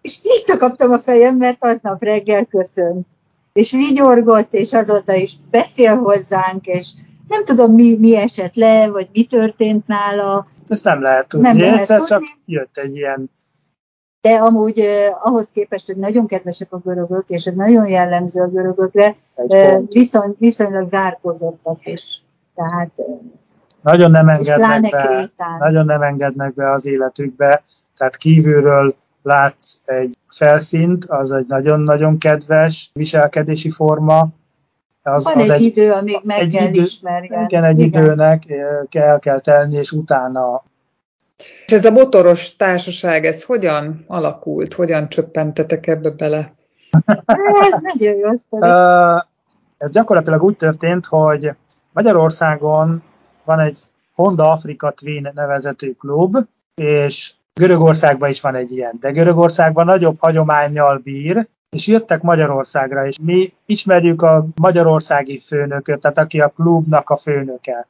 és 0.01 0.19
visszakaptam 0.23 0.91
a 0.91 0.97
fejem, 0.97 1.35
mert 1.35 1.57
aznap 1.59 2.03
reggel 2.03 2.45
köszönt. 2.45 3.07
És 3.53 3.71
vigyorgott, 3.71 4.53
és 4.53 4.73
azóta 4.73 5.13
is 5.13 5.33
beszél 5.51 5.95
hozzánk, 5.97 6.65
és 6.65 6.91
nem 7.27 7.43
tudom, 7.43 7.73
mi, 7.73 7.97
mi 7.97 8.15
esett 8.15 8.55
le, 8.55 8.89
vagy 8.89 9.09
mi 9.13 9.23
történt 9.23 9.87
nála. 9.87 10.45
Ezt 10.67 10.83
nem 10.83 11.01
lehet 11.01 11.27
tudni. 11.27 11.47
Nem 11.47 11.59
lehet 11.59 11.79
Egyszer 11.79 11.97
tudni. 11.97 12.13
csak 12.13 12.23
jött 12.45 12.77
egy 12.77 12.95
ilyen 12.95 13.29
de 14.23 14.35
amúgy 14.35 14.79
eh, 14.79 15.27
ahhoz 15.27 15.51
képest, 15.51 15.87
hogy 15.87 15.97
nagyon 15.97 16.27
kedvesek 16.27 16.73
a 16.73 16.77
görögök, 16.77 17.29
és 17.29 17.45
ez 17.45 17.53
nagyon 17.53 17.87
jellemző 17.87 18.41
a 18.41 18.47
görögökre, 18.47 19.13
eh, 19.47 19.79
viszony, 19.89 20.35
viszonylag 20.39 20.87
zárkozottak 20.87 21.85
is. 21.85 22.21
Tehát, 22.55 22.91
nagyon 23.81 24.11
nem 24.11 24.29
engednek 24.29 24.81
be, 24.91 25.29
nagyon 25.59 25.85
nem 25.85 26.01
engednek 26.01 26.53
be 26.53 26.71
az 26.71 26.85
életükbe, 26.85 27.63
tehát 27.95 28.15
kívülről 28.15 28.95
látsz 29.21 29.79
egy 29.85 30.17
felszínt, 30.29 31.05
az 31.05 31.31
egy 31.31 31.45
nagyon-nagyon 31.47 32.17
kedves 32.17 32.89
viselkedési 32.93 33.69
forma, 33.69 34.27
az, 35.01 35.23
Van 35.23 35.33
az 35.33 35.49
egy, 35.49 35.49
egy 35.49 35.61
idő, 35.61 35.91
amíg 35.91 36.19
meg 36.23 36.39
egy 36.39 36.53
kell 36.53 36.67
idő, 36.67 36.81
ismerni. 36.81 37.25
Igen, 37.25 37.63
egy 37.63 37.79
igen. 37.79 38.03
időnek 38.03 38.45
kell, 38.89 39.19
kell 39.19 39.39
telni, 39.39 39.75
és 39.75 39.91
utána. 39.91 40.63
És 41.65 41.71
ez 41.73 41.85
a 41.85 41.91
motoros 41.91 42.55
társaság, 42.55 43.25
ez 43.25 43.43
hogyan 43.43 44.03
alakult? 44.07 44.73
Hogyan 44.73 45.09
csöppentetek 45.09 45.87
ebbe 45.87 46.09
bele? 46.09 46.53
ez 47.61 47.79
nagyon 47.81 48.17
jó 48.17 48.35
sztori. 48.35 48.69
Ez 49.77 49.91
gyakorlatilag 49.91 50.43
úgy 50.43 50.57
történt, 50.57 51.05
hogy 51.05 51.51
Magyarországon 51.93 53.03
van 53.43 53.59
egy 53.59 53.79
Honda 54.13 54.51
Afrika 54.51 54.91
Twin 54.91 55.31
nevezetű 55.33 55.91
klub, 55.91 56.35
és 56.75 57.33
Görögországban 57.53 58.29
is 58.29 58.41
van 58.41 58.55
egy 58.55 58.71
ilyen, 58.71 58.97
de 58.99 59.11
Görögországban 59.11 59.85
nagyobb 59.85 60.15
hagyományjal 60.19 60.97
bír, 60.97 61.47
és 61.69 61.87
jöttek 61.87 62.21
Magyarországra, 62.21 63.05
és 63.07 63.17
mi 63.21 63.53
ismerjük 63.65 64.21
a 64.21 64.45
magyarországi 64.61 65.37
főnököt, 65.37 65.99
tehát 65.99 66.17
aki 66.17 66.41
a 66.41 66.47
klubnak 66.47 67.09
a 67.09 67.15
főnöke. 67.15 67.87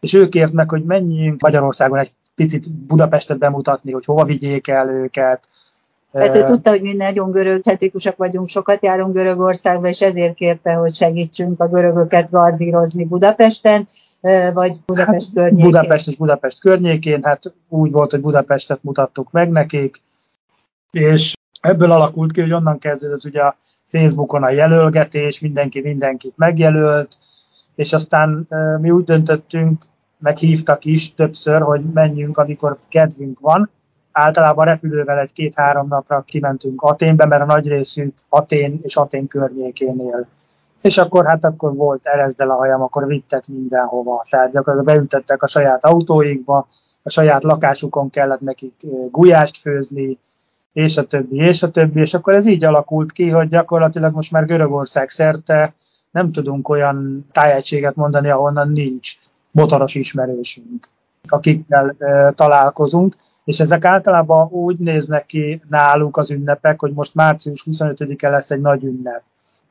És 0.00 0.14
ők 0.14 0.28
kért 0.28 0.52
meg, 0.52 0.68
hogy 0.70 0.84
menjünk 0.84 1.40
Magyarországon 1.40 1.98
egy 1.98 2.12
picit 2.34 2.72
Budapestet 2.72 3.38
bemutatni, 3.38 3.92
hogy 3.92 4.04
hova 4.04 4.24
vigyék 4.24 4.68
el 4.68 4.88
őket, 4.88 5.48
tehát 6.12 6.36
ő 6.36 6.44
tudta, 6.44 6.70
hogy 6.70 6.82
mi 6.82 6.92
nagyon 6.92 7.30
görögcentrikusak 7.30 8.16
vagyunk, 8.16 8.48
sokat 8.48 8.82
járunk 8.82 9.14
Görögországba, 9.14 9.88
és 9.88 10.00
ezért 10.00 10.34
kérte, 10.34 10.72
hogy 10.72 10.94
segítsünk 10.94 11.60
a 11.60 11.68
görögöket 11.68 12.30
gardírozni 12.30 13.04
Budapesten, 13.04 13.86
vagy 14.52 14.76
Budapest 14.86 15.26
hát, 15.26 15.34
környékén. 15.34 15.70
Budapest 15.70 16.08
és 16.08 16.16
Budapest 16.16 16.60
környékén, 16.60 17.22
hát 17.22 17.54
úgy 17.68 17.92
volt, 17.92 18.10
hogy 18.10 18.20
Budapestet 18.20 18.82
mutattuk 18.82 19.30
meg 19.30 19.50
nekik, 19.50 20.00
és 20.90 21.34
ebből 21.60 21.90
alakult 21.90 22.32
ki, 22.32 22.40
hogy 22.40 22.52
onnan 22.52 22.78
kezdődött 22.78 23.24
ugye 23.24 23.40
a 23.40 23.56
Facebookon 23.86 24.42
a 24.42 24.50
jelölgetés, 24.50 25.40
mindenki 25.40 25.80
mindenkit 25.80 26.32
megjelölt, 26.36 27.16
és 27.74 27.92
aztán 27.92 28.46
mi 28.80 28.90
úgy 28.90 29.04
döntöttünk, 29.04 29.82
meghívtak 30.22 30.84
is 30.84 31.14
többször, 31.14 31.60
hogy 31.60 31.84
menjünk, 31.92 32.36
amikor 32.36 32.78
kedvünk 32.88 33.40
van, 33.40 33.70
általában 34.12 34.64
repülővel 34.64 35.18
egy 35.18 35.32
két-három 35.32 35.88
napra 35.88 36.20
kimentünk 36.20 36.82
Aténbe, 36.82 37.26
mert 37.26 37.42
a 37.42 37.46
nagy 37.46 37.68
részünk 37.68 38.14
Atén 38.28 38.80
és 38.82 38.96
Atén 38.96 39.26
környékén 39.26 40.00
él. 40.00 40.26
És 40.80 40.98
akkor 40.98 41.26
hát 41.26 41.44
akkor 41.44 41.74
volt 41.74 42.06
erezdel 42.06 42.50
a 42.50 42.54
hajam, 42.54 42.82
akkor 42.82 43.06
vittek 43.06 43.46
mindenhova. 43.46 44.24
Tehát 44.30 44.52
gyakorlatilag 44.52 44.96
beültettek 44.96 45.42
a 45.42 45.46
saját 45.46 45.84
autóikba, 45.84 46.66
a 47.02 47.10
saját 47.10 47.42
lakásukon 47.42 48.10
kellett 48.10 48.40
nekik 48.40 48.74
gulyást 49.10 49.56
főzni, 49.56 50.18
és 50.72 50.96
a 50.96 51.06
többi, 51.06 51.36
és 51.36 51.62
a 51.62 51.70
többi, 51.70 52.00
és 52.00 52.14
akkor 52.14 52.34
ez 52.34 52.46
így 52.46 52.64
alakult 52.64 53.12
ki, 53.12 53.30
hogy 53.30 53.48
gyakorlatilag 53.48 54.14
most 54.14 54.32
már 54.32 54.44
Görögország 54.44 55.08
szerte 55.08 55.74
nem 56.10 56.32
tudunk 56.32 56.68
olyan 56.68 57.26
tájegységet 57.32 57.94
mondani, 57.94 58.30
ahonnan 58.30 58.68
nincs 58.68 59.14
motoros 59.52 59.94
ismerősünk 59.94 60.88
akikkel 61.22 61.96
találkozunk, 62.34 63.16
és 63.44 63.60
ezek 63.60 63.84
általában 63.84 64.48
úgy 64.50 64.78
néznek 64.78 65.26
ki 65.26 65.62
náluk 65.68 66.16
az 66.16 66.30
ünnepek, 66.30 66.80
hogy 66.80 66.92
most 66.92 67.14
március 67.14 67.66
25-e 67.70 68.28
lesz 68.28 68.50
egy 68.50 68.60
nagy 68.60 68.84
ünnep. 68.84 69.22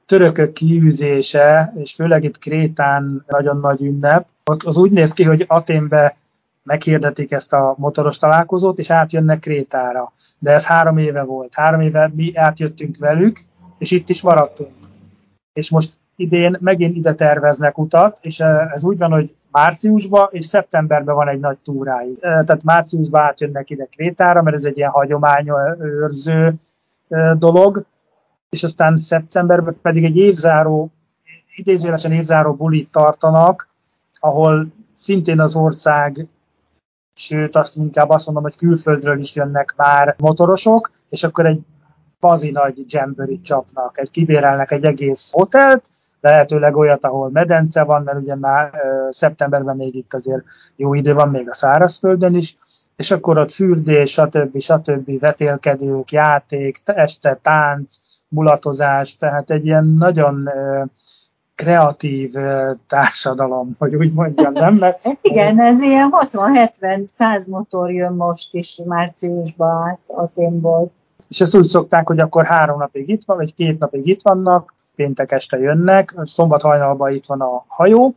Törökök 0.06 0.52
kiűzése, 0.52 1.74
és 1.76 1.94
főleg 1.94 2.24
itt 2.24 2.38
Krétán 2.38 3.24
nagyon 3.28 3.58
nagy 3.58 3.82
ünnep, 3.82 4.28
az 4.44 4.78
úgy 4.78 4.91
néz 4.91 5.13
ki, 5.13 5.24
hogy 5.24 5.46
Aténbe 5.48 6.17
meghirdetik 6.63 7.32
ezt 7.32 7.54
a 7.54 7.76
motoros 7.78 8.17
találkozót, 8.17 8.80
és 8.80 8.89
átjönnek 8.89 9.39
Krétára. 9.39 10.12
De 10.39 10.52
ez 10.52 10.65
három 10.65 10.98
éve 10.98 11.24
volt. 11.24 11.54
Három 11.56 11.82
éve 11.82 12.12
mi 12.15 12.36
átjöttünk 12.36 12.98
velük, 12.98 13.39
és 13.78 13.91
itt 13.91 14.10
is 14.10 14.22
maradtunk. 14.22 14.72
És 15.54 15.70
most 15.70 15.98
idén 16.21 16.57
megint 16.60 16.95
ide 16.95 17.13
terveznek 17.13 17.77
utat, 17.77 18.17
és 18.21 18.39
ez 18.39 18.84
úgy 18.84 18.97
van, 18.97 19.12
hogy 19.12 19.36
márciusban 19.51 20.27
és 20.31 20.45
szeptemberben 20.45 21.15
van 21.15 21.27
egy 21.27 21.39
nagy 21.39 21.57
túráig. 21.57 22.19
Tehát 22.19 22.63
márciusban 22.63 23.21
átjönnek 23.21 23.69
ide 23.69 23.86
Krétára, 23.86 24.41
mert 24.41 24.55
ez 24.55 24.63
egy 24.63 24.77
ilyen 24.77 24.89
hagyományőrző 24.89 26.53
dolog, 27.38 27.86
és 28.49 28.63
aztán 28.63 28.97
szeptemberben 28.97 29.77
pedig 29.81 30.03
egy 30.03 30.17
évzáró, 30.17 30.91
idézőjelesen 31.55 32.12
évzáró 32.12 32.53
bulit 32.53 32.91
tartanak, 32.91 33.67
ahol 34.19 34.67
szintén 34.93 35.39
az 35.39 35.55
ország, 35.55 36.27
sőt 37.13 37.55
azt 37.55 37.75
inkább 37.75 38.10
azt 38.10 38.25
mondom, 38.25 38.43
hogy 38.43 38.55
külföldről 38.55 39.19
is 39.19 39.36
jönnek 39.36 39.73
már 39.77 40.15
motorosok, 40.17 40.91
és 41.10 41.23
akkor 41.23 41.45
egy 41.45 41.60
bazi 42.19 42.51
nagy 42.51 42.93
jamboree 42.93 43.41
csapnak, 43.41 43.97
egy 43.97 44.12
kibérelnek 44.12 44.71
egy 44.71 44.84
egész 44.84 45.31
hotelt, 45.31 45.89
lehetőleg 46.21 46.75
olyat, 46.75 47.05
ahol 47.05 47.29
medence 47.29 47.84
van, 47.84 48.01
mert 48.03 48.17
ugye 48.17 48.36
már 48.36 48.71
szeptemberben 49.10 49.75
még 49.75 49.95
itt 49.95 50.13
azért 50.13 50.43
jó 50.75 50.93
idő 50.93 51.13
van, 51.13 51.29
még 51.29 51.49
a 51.49 51.53
szárazföldön 51.53 52.36
is, 52.36 52.55
és 52.95 53.12
akkor 53.12 53.38
ott 53.38 53.51
fürdés, 53.51 54.12
stb. 54.12 54.60
stb. 54.60 55.19
vetélkedők, 55.19 56.12
játék, 56.12 56.77
este 56.86 57.39
tánc, 57.41 57.95
mulatozás, 58.27 59.15
tehát 59.15 59.49
egy 59.49 59.65
ilyen 59.65 59.86
nagyon 59.86 60.49
kreatív 61.55 62.31
társadalom, 62.88 63.75
hogy 63.77 63.95
úgy 63.95 64.13
mondjam, 64.13 64.53
nem? 64.53 64.73
Mert, 64.73 65.01
hát 65.03 65.19
igen, 65.21 65.60
ez 65.60 65.81
ilyen 65.81 66.10
60-70-100 66.31 67.47
motor 67.47 67.91
jön 67.91 68.13
most 68.13 68.53
is 68.53 68.81
márciusban 68.86 69.88
át 69.89 69.99
Aténból. 70.07 70.91
És 71.32 71.41
ezt 71.41 71.56
úgy 71.56 71.65
szokták, 71.65 72.08
hogy 72.08 72.20
akkor 72.20 72.46
három 72.46 72.78
napig 72.78 73.10
itt 73.10 73.26
van, 73.26 73.38
vagy 73.38 73.54
két 73.54 73.80
napig 73.80 74.08
itt 74.08 74.22
vannak, 74.22 74.74
péntek 74.96 75.32
este 75.32 75.58
jönnek, 75.58 76.15
szombat 76.22 76.62
hajnalban 76.62 77.13
itt 77.13 77.26
van 77.26 77.41
a 77.41 77.63
hajó, 77.67 78.15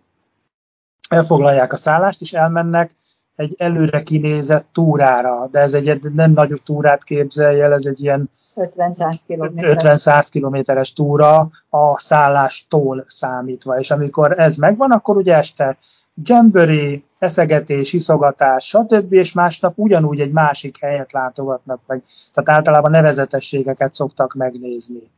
elfoglalják 1.09 1.73
a 1.73 1.77
szállást, 1.77 2.21
és 2.21 2.33
elmennek 2.33 2.95
egy 3.37 3.55
előre 3.59 4.03
kinézett 4.03 4.67
túrára, 4.73 5.49
de 5.51 5.61
ez 5.61 5.75
egy 5.75 6.13
nem 6.15 6.31
nagyobb 6.31 6.63
túrát 6.63 7.05
képzelj 7.05 7.61
el, 7.61 7.73
ez 7.73 7.85
egy 7.85 8.03
ilyen 8.03 8.31
50-100 8.55 10.27
kilométeres 10.31 10.93
túra 10.93 11.49
a 11.71 11.99
szállástól 11.99 13.05
számítva, 13.09 13.79
és 13.79 13.91
amikor 13.91 14.39
ez 14.39 14.57
megvan, 14.57 14.91
akkor 14.91 15.17
ugye 15.17 15.37
este 15.37 15.77
Jamboree, 16.23 17.01
eszegetés, 17.19 17.93
iszogatás, 17.93 18.65
stb. 18.65 19.13
és 19.13 19.33
másnap 19.33 19.73
ugyanúgy 19.77 20.21
egy 20.21 20.33
másik 20.33 20.79
helyet 20.81 21.13
látogatnak 21.13 21.81
meg. 21.87 22.03
Tehát 22.33 22.59
általában 22.59 22.91
nevezetességeket 22.91 23.93
szoktak 23.93 24.35
megnézni. 24.35 25.11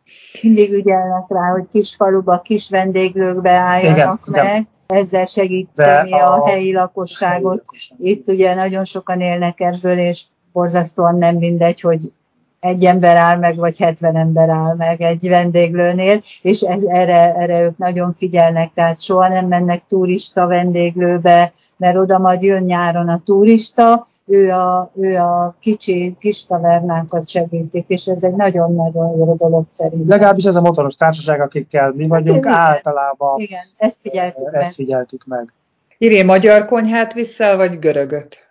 Mindig 0.43 0.73
ügyelnek 0.73 1.25
rá, 1.29 1.51
hogy 1.51 1.69
kis 1.69 1.95
faluba, 1.95 2.41
kis 2.41 2.71
vendéglőkbe 2.71 3.51
álljanak 3.51 4.21
igen, 4.27 4.43
meg, 4.43 4.45
igen. 4.45 4.69
ezzel 4.87 5.25
segíteni 5.25 6.13
a, 6.13 6.33
a 6.33 6.49
helyi 6.49 6.73
lakosságot. 6.73 7.43
Helyi 7.43 7.57
lakosság. 7.57 7.99
Itt 8.01 8.29
ugye 8.29 8.55
nagyon 8.55 8.85
sokan 8.85 9.21
élnek 9.21 9.61
ebből, 9.61 9.99
és 9.99 10.25
borzasztóan 10.53 11.19
nem 11.19 11.37
mindegy, 11.37 11.81
hogy 11.81 12.13
egy 12.61 12.85
ember 12.85 13.17
áll 13.17 13.39
meg, 13.39 13.57
vagy 13.57 13.79
70 13.79 14.17
ember 14.17 14.49
áll 14.49 14.75
meg 14.75 15.01
egy 15.01 15.29
vendéglőnél, 15.29 16.21
és 16.43 16.61
ez, 16.61 16.83
erre, 16.83 17.35
erre 17.35 17.61
ők 17.61 17.79
nagyon 17.79 18.13
figyelnek, 18.13 18.71
tehát 18.75 19.01
soha 19.01 19.29
nem 19.29 19.47
mennek 19.47 19.83
turista 19.83 20.47
vendéglőbe, 20.47 21.53
mert 21.77 21.97
oda 21.97 22.19
majd 22.19 22.43
jön 22.43 22.63
nyáron 22.63 23.09
a 23.09 23.21
turista, 23.25 24.07
ő 24.27 24.51
a, 24.51 24.91
ő 24.95 25.17
a 25.17 25.57
kicsi 25.61 26.17
kis 26.21 26.45
tavernákat 26.45 27.29
segítik, 27.29 27.85
és 27.89 28.07
ez 28.07 28.23
egy 28.23 28.35
nagyon-nagyon 28.35 29.17
jó 29.17 29.35
dolog 29.35 29.65
szerintem. 29.69 30.09
Legalábbis 30.09 30.45
ez 30.45 30.57
a 30.57 30.61
motoros 30.61 30.95
társaság, 30.95 31.41
akikkel 31.41 31.93
mi 31.93 32.07
vagyunk, 32.07 32.45
igen, 32.45 32.53
általában 32.53 33.41
igen, 33.41 33.65
ezt 33.77 34.01
figyeltük, 34.01 34.49
ezt 34.53 34.75
figyeltük 34.75 35.25
meg. 35.27 35.53
Írjé 35.99 36.23
magyar 36.23 36.65
konyhát 36.65 37.13
vissza, 37.13 37.57
vagy 37.57 37.79
görögöt? 37.79 38.46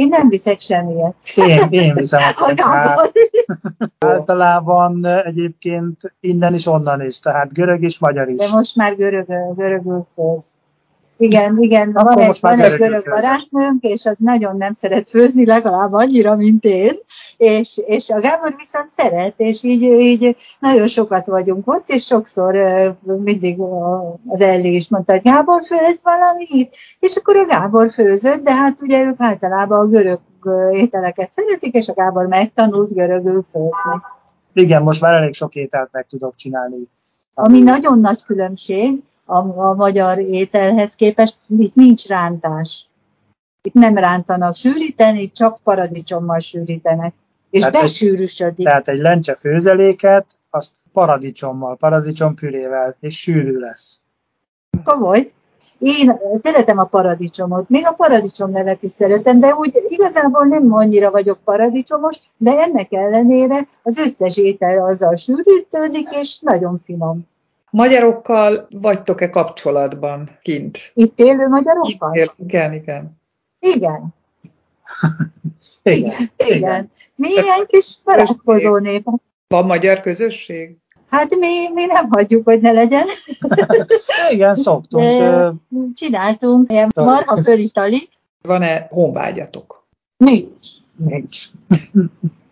Én 0.00 0.08
nem 0.08 0.28
viszek 0.28 0.58
semmiet. 0.58 1.14
Én, 1.36 1.58
én 1.70 1.94
viszem 1.94 2.20
a 2.36 2.44
konyhát. 2.44 3.12
Általában 3.98 5.06
egyébként 5.06 6.14
innen 6.20 6.54
is, 6.54 6.66
onnan 6.66 7.02
is, 7.02 7.18
tehát 7.18 7.52
görög 7.52 7.82
és 7.82 7.98
magyar 7.98 8.28
is. 8.28 8.36
De 8.36 8.56
most 8.56 8.76
már 8.76 8.96
görög, 8.96 9.26
görögül 9.56 10.06
főz. 10.14 10.54
Igen, 11.20 11.58
igen, 11.58 11.92
van 11.92 12.18
egy, 12.18 12.38
van 12.40 12.60
egy 12.60 12.76
görög 12.76 13.04
barátnőnk, 13.10 13.82
és 13.82 14.06
az 14.06 14.18
nagyon 14.18 14.56
nem 14.56 14.72
szeret 14.72 15.08
főzni, 15.08 15.46
legalább 15.46 15.92
annyira, 15.92 16.36
mint 16.36 16.64
én, 16.64 16.98
és, 17.36 17.80
és 17.86 18.10
a 18.10 18.20
Gábor 18.20 18.54
viszont 18.56 18.90
szeret, 18.90 19.34
és 19.36 19.62
így, 19.62 19.82
így 19.82 20.36
nagyon 20.58 20.86
sokat 20.86 21.26
vagyunk 21.26 21.68
ott, 21.68 21.88
és 21.88 22.04
sokszor 22.04 22.56
mindig 23.04 23.60
az 24.26 24.40
Elli 24.40 24.74
is 24.74 24.88
mondta, 24.88 25.12
hogy 25.12 25.22
Gábor 25.22 25.62
főz 25.64 26.02
valamit, 26.02 26.76
és 27.00 27.16
akkor 27.16 27.36
a 27.36 27.46
Gábor 27.46 27.90
főzött, 27.90 28.42
de 28.42 28.54
hát 28.54 28.82
ugye 28.82 29.04
ők 29.04 29.16
általában 29.18 29.80
a 29.80 29.88
görög 29.88 30.20
ételeket 30.72 31.32
szeretik, 31.32 31.74
és 31.74 31.88
a 31.88 31.92
Gábor 31.92 32.26
megtanult 32.26 32.94
görögül 32.94 33.42
főzni. 33.42 34.00
Igen, 34.52 34.82
most 34.82 35.00
már 35.00 35.12
elég 35.12 35.34
sok 35.34 35.54
ételt 35.54 35.88
meg 35.92 36.06
tudok 36.06 36.34
csinálni 36.34 36.88
ami 37.34 37.60
nagyon 37.60 38.00
nagy 38.00 38.22
különbség 38.24 39.02
a, 39.24 39.38
a 39.38 39.74
magyar 39.74 40.18
ételhez 40.18 40.94
képest, 40.94 41.36
itt 41.48 41.74
nincs 41.74 42.06
rántás. 42.06 42.88
Itt 43.62 43.74
nem 43.74 43.96
rántanak 43.96 44.54
sűríteni, 44.54 45.30
csak 45.30 45.60
paradicsommal 45.62 46.38
sűrítenek. 46.38 47.14
És 47.50 47.60
tehát 47.60 47.80
besűrűsödik. 47.80 48.58
Egy, 48.58 48.64
tehát 48.64 48.88
egy 48.88 48.98
lencse 48.98 49.34
főzeléket, 49.34 50.26
azt 50.50 50.72
paradicsommal, 50.92 51.76
paradicsompürével, 51.76 52.96
és 53.00 53.18
sűrű 53.18 53.58
lesz. 53.58 54.00
Komoly. 54.84 55.32
Én 55.78 56.20
szeretem 56.32 56.78
a 56.78 56.84
paradicsomot, 56.84 57.68
még 57.68 57.86
a 57.86 57.92
paradicsom 57.92 58.50
nevet 58.50 58.82
is 58.82 58.90
szeretem, 58.90 59.40
de 59.40 59.54
úgy 59.54 59.74
igazából 59.88 60.44
nem 60.44 60.74
annyira 60.74 61.10
vagyok 61.10 61.38
paradicsomos, 61.44 62.16
de 62.36 62.50
ennek 62.50 62.92
ellenére 62.92 63.66
az 63.82 63.98
összes 63.98 64.38
étel 64.38 64.84
azzal 64.84 65.14
sűrítődik, 65.14 66.08
és 66.10 66.38
nagyon 66.40 66.76
finom. 66.76 67.28
Magyarokkal 67.70 68.68
vagytok-e 68.70 69.28
kapcsolatban 69.28 70.38
kint? 70.42 70.78
Itt 70.94 71.18
élő 71.18 71.48
magyarokkal? 71.48 72.14
Itt 72.14 72.20
él, 72.20 72.32
igen, 72.38 72.72
igen. 72.72 73.18
Igen. 73.58 74.14
Igen. 75.82 76.12
Igen. 76.36 76.56
Igen. 76.56 76.88
Mi 77.14 77.28
ilyen 77.28 77.66
kis 77.66 77.96
barátkozó 78.04 78.76
nép. 78.76 79.06
Van 79.48 79.66
magyar 79.66 80.00
közösség? 80.00 80.76
Hát 81.10 81.34
mi, 81.34 81.72
mi 81.74 81.86
nem 81.86 82.08
hagyjuk, 82.10 82.44
hogy 82.44 82.60
ne 82.60 82.72
legyen. 82.72 83.06
Igen, 84.34 84.54
szoktunk. 84.54 85.04
De 85.04 85.52
csináltunk 85.94 86.72
ilyen 86.72 86.88
marha 86.94 87.42
fölitali. 87.42 88.08
Van-e 88.42 88.86
honvágyatok? 88.90 89.86
Nincs. 90.16 90.68
Nincs. 90.96 91.46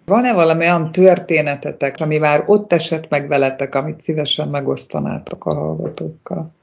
Van-e 0.04 0.32
valami 0.32 0.64
olyan 0.64 0.92
történetetek, 0.92 1.96
ami 1.98 2.18
már 2.18 2.44
ott 2.46 2.72
esett 2.72 3.08
meg 3.08 3.28
veletek, 3.28 3.74
amit 3.74 4.02
szívesen 4.02 4.48
megosztanátok 4.48 5.44
a 5.44 5.54
hallgatókkal? 5.54 6.56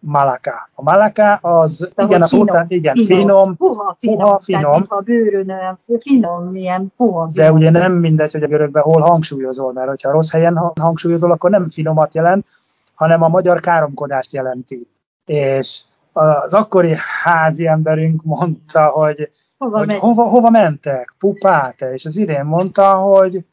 Malaka. 0.00 0.68
A 0.74 0.82
malaka 0.82 1.34
az, 1.34 1.88
De 1.94 2.04
igen, 2.04 2.22
az 2.22 2.28
finom, 2.30 2.46
után, 2.46 2.64
igen, 2.68 2.94
finom, 2.94 3.18
finom, 3.18 3.56
Puha, 3.56 3.96
finom. 3.98 4.18
puha, 4.18 4.38
finom. 4.38 4.72
Tehát, 4.72 4.86
a 4.88 5.00
bőrön 5.00 5.50
olyan 5.50 5.78
finom, 6.00 6.56
ilyen 6.56 6.92
puha, 6.96 7.26
de 7.26 7.42
finom. 7.42 7.56
ugye 7.56 7.70
nem 7.70 7.92
mindegy, 7.92 8.32
hogy 8.32 8.42
a 8.42 8.46
görögben 8.46 8.82
hol 8.82 9.00
hangsúlyozol, 9.00 9.72
mert 9.72 9.88
hogyha 9.88 10.10
rossz 10.10 10.30
helyen 10.30 10.56
ha- 10.56 10.72
hangsúlyozol, 10.80 11.30
akkor 11.30 11.50
nem 11.50 11.68
finomat 11.68 12.14
jelent, 12.14 12.46
hanem 12.94 13.22
a 13.22 13.28
magyar 13.28 13.60
káromkodást 13.60 14.32
jelenti. 14.32 14.88
És 15.24 15.82
az 16.12 16.54
akkori 16.54 16.94
házi 17.22 17.66
emberünk 17.66 18.22
mondta, 18.22 18.86
hogy, 18.86 19.30
Hova 19.58 19.78
hogy 19.78 19.86
megy? 19.86 19.98
hova, 19.98 20.22
hova 20.28 20.50
mentek, 20.50 21.14
pupáte, 21.18 21.92
és 21.92 22.04
az 22.04 22.16
idén 22.16 22.44
mondta, 22.44 22.94
hogy 22.94 23.44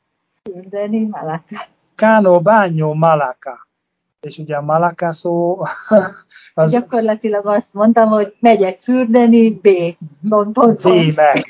Fürdeni, 0.43 1.05
Malaka. 1.11 1.43
Kánó, 1.95 2.39
bányó, 2.39 2.93
malaka. 2.93 3.64
És 4.25 4.37
ugye 4.37 4.55
a 4.55 4.61
malaka 4.61 5.11
szó, 5.11 5.61
az 6.53 6.71
Gyakorlatilag 6.71 7.45
azt 7.47 7.73
mondtam, 7.73 8.09
hogy 8.09 8.35
megyek 8.39 8.79
fürdeni, 8.79 9.49
B. 9.49 9.67
Pont, 10.29 10.53
pont, 10.53 10.81
pont. 10.81 10.81
vémek. 10.81 11.47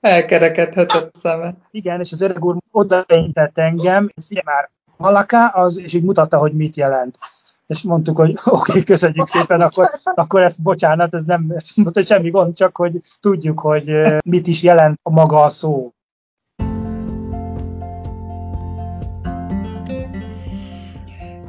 Elkerekedhetett 0.00 1.14
szeme. 1.16 1.54
Igen, 1.70 2.00
és 2.00 2.12
az 2.12 2.20
öreg 2.20 2.44
úr 2.44 2.56
odaintett 2.70 3.58
engem, 3.58 4.10
és 4.14 4.24
figyelj 4.26 4.44
már, 4.46 4.70
malaká, 4.96 5.46
az, 5.46 5.78
és 5.78 5.94
így 5.94 6.02
mutatta, 6.02 6.38
hogy 6.38 6.52
mit 6.52 6.76
jelent. 6.76 7.18
És 7.66 7.82
mondtuk, 7.82 8.16
hogy 8.16 8.30
oké, 8.44 8.70
okay, 8.70 8.84
köszönjük 8.84 9.26
szépen, 9.26 9.60
akkor, 9.60 9.90
akkor 10.14 10.42
ezt 10.42 10.62
bocsánat, 10.62 11.14
ez 11.14 11.24
nem 11.24 11.54
mondta, 11.76 12.02
semmi 12.02 12.30
gond, 12.30 12.56
csak 12.56 12.76
hogy 12.76 13.00
tudjuk, 13.20 13.60
hogy 13.60 13.92
mit 14.24 14.46
is 14.46 14.62
jelent 14.62 14.98
a 15.02 15.10
maga 15.10 15.42
a 15.42 15.48
szó. 15.48 15.92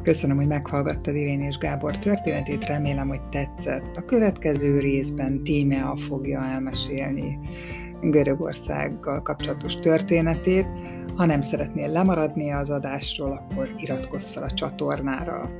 Köszönöm, 0.02 0.36
hogy 0.36 0.46
meghallgattad 0.46 1.14
Irén 1.14 1.40
és 1.40 1.58
Gábor 1.58 1.98
történetét, 1.98 2.64
remélem, 2.64 3.08
hogy 3.08 3.22
tetszett. 3.28 3.96
A 3.96 4.04
következő 4.04 4.78
részben 4.78 5.40
Tímea 5.40 5.96
fogja 5.96 6.44
elmesélni 6.44 7.38
Görögországgal 8.00 9.22
kapcsolatos 9.22 9.74
történetét. 9.74 10.66
Ha 11.16 11.24
nem 11.24 11.40
szeretnél 11.40 11.88
lemaradni 11.88 12.52
az 12.52 12.70
adásról, 12.70 13.30
akkor 13.32 13.68
iratkozz 13.76 14.30
fel 14.30 14.42
a 14.42 14.50
csatornára. 14.50 15.50